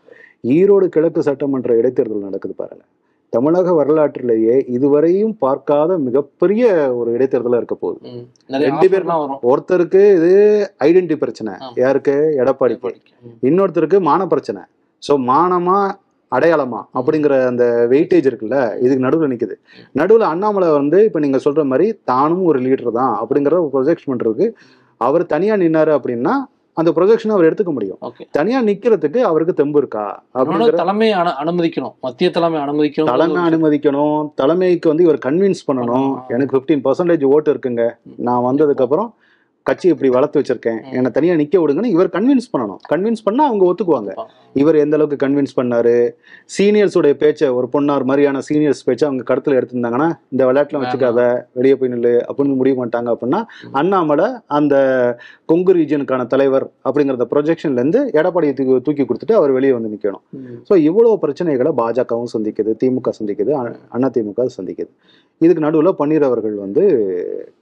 [0.57, 2.83] ஈரோடு கிழக்கு சட்டமன்ற இடைத்தேர்தல் நடக்குது பாருங்க.
[3.33, 6.63] தமிழக வரலாற்றிலேயே இதுவரையும் பார்க்காத மிகப்பெரிய
[6.99, 7.99] ஒரு இடைத்தேர்தலா இருக்க போகுது.
[8.65, 9.05] ரெண்டு பேர்
[9.49, 10.31] ஒருத்தருக்கு இது
[10.87, 11.53] ஐடென்டி பிரச்சனை.
[11.81, 12.15] யாருக்கு.
[13.23, 13.35] ம்.
[13.49, 14.61] இன்னொருத்தருக்கு மான பிரச்சனை.
[15.03, 15.77] ஸோ மானமா
[16.31, 19.55] அடையாளமா அப்படிங்கிற அந்த வெயிட்டேஜ் இருக்குல்ல இதுக்கு நடுவில் நிக்குது.
[19.95, 24.47] நடுவில் அண்ணாமலை வந்து இப்போ நீங்க சொல்ற மாதிரி தானும் ஒரு லீடர் தான் அப்படிங்கிற ப்ரொஜெக்ட் பண்றதுக்கு
[25.01, 26.33] அவர் தனியா நின்னாரு அப்படின்னா
[26.77, 27.97] அந்த ப்ரொஜெக்ஷன் அவர் எடுத்துக்க முடியும்.
[28.31, 30.23] தனியா நிக்கிறதுக்கு அவருக்கு தெம்பு இருக்கா?
[30.33, 31.93] அப்படிங்கிற தலைமை அனு- அனுமதிக்கணும்.
[32.01, 33.03] மத்திய தலைமை அனுமதிக்கணும்.
[33.03, 34.31] தலைமை அனுமதிக்கணும்.
[34.35, 36.19] தலைமைக்கு வந்து இவர் கன்வின்ஸ் பண்ணணும்.
[36.27, 37.91] எனக்கு ஃபிஃப்டீன் பர்சன்டேஜ் ஓட்டு இருக்குங்க.
[38.17, 39.13] நான் வந்ததுக்கு அப்புறம்
[39.69, 40.79] கட்சி இப்படி வளர்த்து வச்சிருக்கேன்.
[40.97, 42.79] என்னை தனியா நிக்க விடுங்கன்னு இவர் கன்வின்ஸ் பண்ணணும்.
[42.91, 44.11] கன்வின்ஸ் பண்ணா அவங்க ஒத்துக்குவாங்க.
[44.61, 45.95] இவர் எந்த அளவுக்கு கன்வின்ஸ் பண்ணாரு?
[46.55, 51.19] சீனியர்ஸோட பேச்சை ஒரு பொன்னார் மாதிரியான சீனியர்ஸ் பேச்சை அவங்க கருத்துல எடுத்திருந்தாங்கன்னா இந்த விளையாட்டுல வச்சுக்காத
[51.59, 53.41] வெளியே போய் நில்லு அப்படின்னு முடிவு பண்ணிட்டாங்க அப்படின்னா.
[53.81, 54.27] அண்ணாமலை
[54.57, 54.75] அந்த
[55.51, 60.23] கொங்கு ரீஜனுக்கான தலைவர் அப்படிங்கிற ப்ரொஜெக்ஷன்ல இருந்து எடப்பாடியை தூக்கி தூக்கி கொடுத்துட்டு அவர் வெளியே வந்து நிக்கணும்.
[60.69, 63.53] ஸோ இவ்வளவு பிரச்சனைகளை பாஜகவும் சந்திக்குது திமுக சந்திக்குது
[63.95, 64.91] அண்ணா திமுக சந்திக்குது.
[65.45, 66.83] இதுக்கு நடுவில் பன்னீர் அவர்கள் வந்து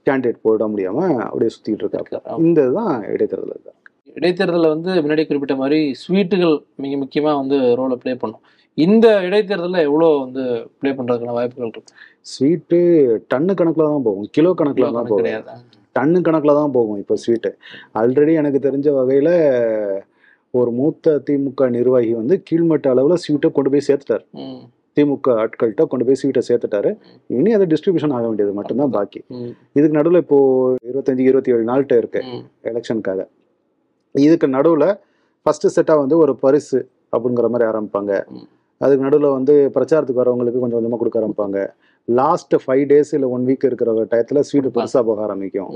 [0.08, 2.08] கேண்டிடேட் போட முடியாம அப்படியே சுத்திட்டு இருக்காரு.
[2.48, 3.72] இந்த இதுதான் இடைத்தேர்தல்
[4.20, 8.42] இடைத்தேர்தலில் வந்து முன்னாடி குறிப்பிட்ட மாதிரி ஸ்வீட்டுகள் மிக முக்கியமா வந்து ரோலை ப்ளே பண்ணும்.
[8.84, 10.42] இந்த இடைத்தேர்தலில் எவ்வளோ வந்து
[10.78, 11.92] ப்ளே பண்றதுக்கான வாய்ப்புகள் இருக்கு?
[12.32, 12.78] ஸ்வீட்டு
[13.32, 14.28] டன்னு கணக்குல தான் போகும்.
[14.36, 15.60] கிலோ கணக்குல தான் போகும்.
[15.96, 17.50] டன்னு கணக்கில் தான் போகும் இப்போ ஸ்வீட்டு.
[18.00, 19.32] ஆல்ரெடி எனக்கு தெரிஞ்ச வகையில்
[20.54, 24.24] ஒரு மூத்த திமுக நிர்வாகி வந்து கீழ்மட்ட அளவில் ஸ்வீட்டை கொண்டு போய் சேர்த்துட்டார்.
[24.96, 26.90] திமுக ஆட்கள்கிட்ட கொண்டு போய் ஸ்வீட்டை சேர்த்துட்டாரு
[27.38, 29.20] இனி அது டிஸ்ட்ரிபியூஷன் ஆக வேண்டியது மட்டும்தான் பாக்கி.
[29.78, 30.38] இதுக்கு நடுவில் இப்போ
[30.90, 32.20] இருபத்தஞ்சு இருபத்தி ஏழு நாள்கிட்ட இருக்கு.
[32.70, 33.22] எலெக்ஷனுக்காக
[34.14, 34.88] இதுக்கு நடுவில்
[35.46, 36.78] ஃபர்ஸ்ட் செட்டாக வந்து ஒரு பரிசு
[37.14, 38.12] அப்படிங்கிற மாதிரி ஆரம்பிப்பாங்க.
[38.80, 41.58] அதுக்கு நடுவில் வந்து பிரச்சாரத்துக்கு வரவங்களுக்கு கொஞ்சம் கொஞ்சமாக கொடுக்க ஆரம்பிப்பாங்க
[42.08, 45.70] லாஸ்ட் ஃபைவ் டேஸ் இல்லை ஒன் வீக் இருக்கிற டயத்தில் ஸ்வீட்டு பெருசாக போக ஆரம்பிக்கும்.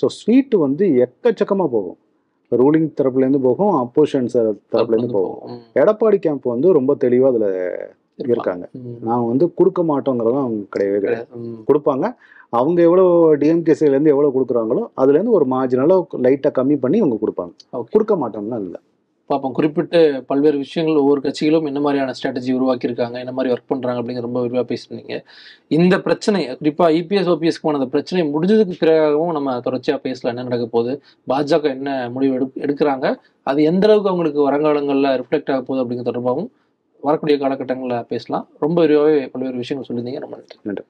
[0.00, 1.98] ஸோ ஸ்வீட்டு வந்து எக்கச்சக்கமாக போகும்
[2.52, 4.28] ரூலிங் தரப்புலேருந்து போகும் அப்போசிஷன்
[4.72, 5.44] தரப்புலேருந்து போகும்.
[5.82, 7.48] எடப்பாடி கேம்ப் வந்து ரொம்ப தெளிவாக அதில்.
[8.18, 8.64] இருக்காங்க.
[9.08, 11.28] நாங்கள் வந்து கொடுக்க மாட்டோங்கிறதும் அவங்க கிடையவே கிடையாது.
[11.68, 12.06] கொடுப்பாங்க.
[12.58, 13.04] அவங்க எவ்வளோ
[13.42, 17.54] டிஎம்கேசிலேருந்து எவ்வளோ கொடுக்குறாங்களோ அதுலேருந்து ஒரு மார்ஜினலாக லைட்டாக கம்மி பண்ணி அவங்க கொடுப்பாங்க.
[17.94, 18.80] கொடுக்க மாட்டோம்னா இல்லை.
[19.30, 20.00] பார்ப்போம் குறிப்பிட்டு
[20.30, 24.66] பல்வேறு விஷயங்கள் ஒவ்வொரு கட்சிகளும் என்ன மாதிரியான ஸ்ட்ராட்டஜி உருவாக்கியிருக்காங்க என்ன மாதிரி ஒர்க் பண்றாங்க அப்படிங்கிற ரொம்ப விரிவாக
[24.68, 25.16] பேசியிருந்தீங்க
[25.78, 30.92] இந்த பிரச்சனை குறிப்பா இபிஎஸ் ஓபிஎஸ்க்கு அந்த பிரச்சனை முடிஞ்சதுக்கு பிறகாகவும் நம்ம தொடர்ச்சியா பேசலாம் என்ன நடக்க போகுது.
[31.32, 33.08] பாஜக என்ன முடிவு எடு எடுக்கிறாங்க
[33.50, 36.48] அது எந்த அளவுக்கு அவங்களுக்கு வருங்காலங்களில் ரிஃப்ளெக்ட் ஆக போகுது அப்படிங்கிற தொடர்பாகவும்
[37.06, 38.48] வரக்கூடிய காலகட்டங்களில் பேசலாம்.
[38.60, 40.20] ரொம்ப விரிவாகவே பல்வேறு விஷயங்கள் சொல்லியிருந்தீங்க.
[40.26, 40.58] ரொம்ப நன்றி.
[40.62, 40.86] நன்றி.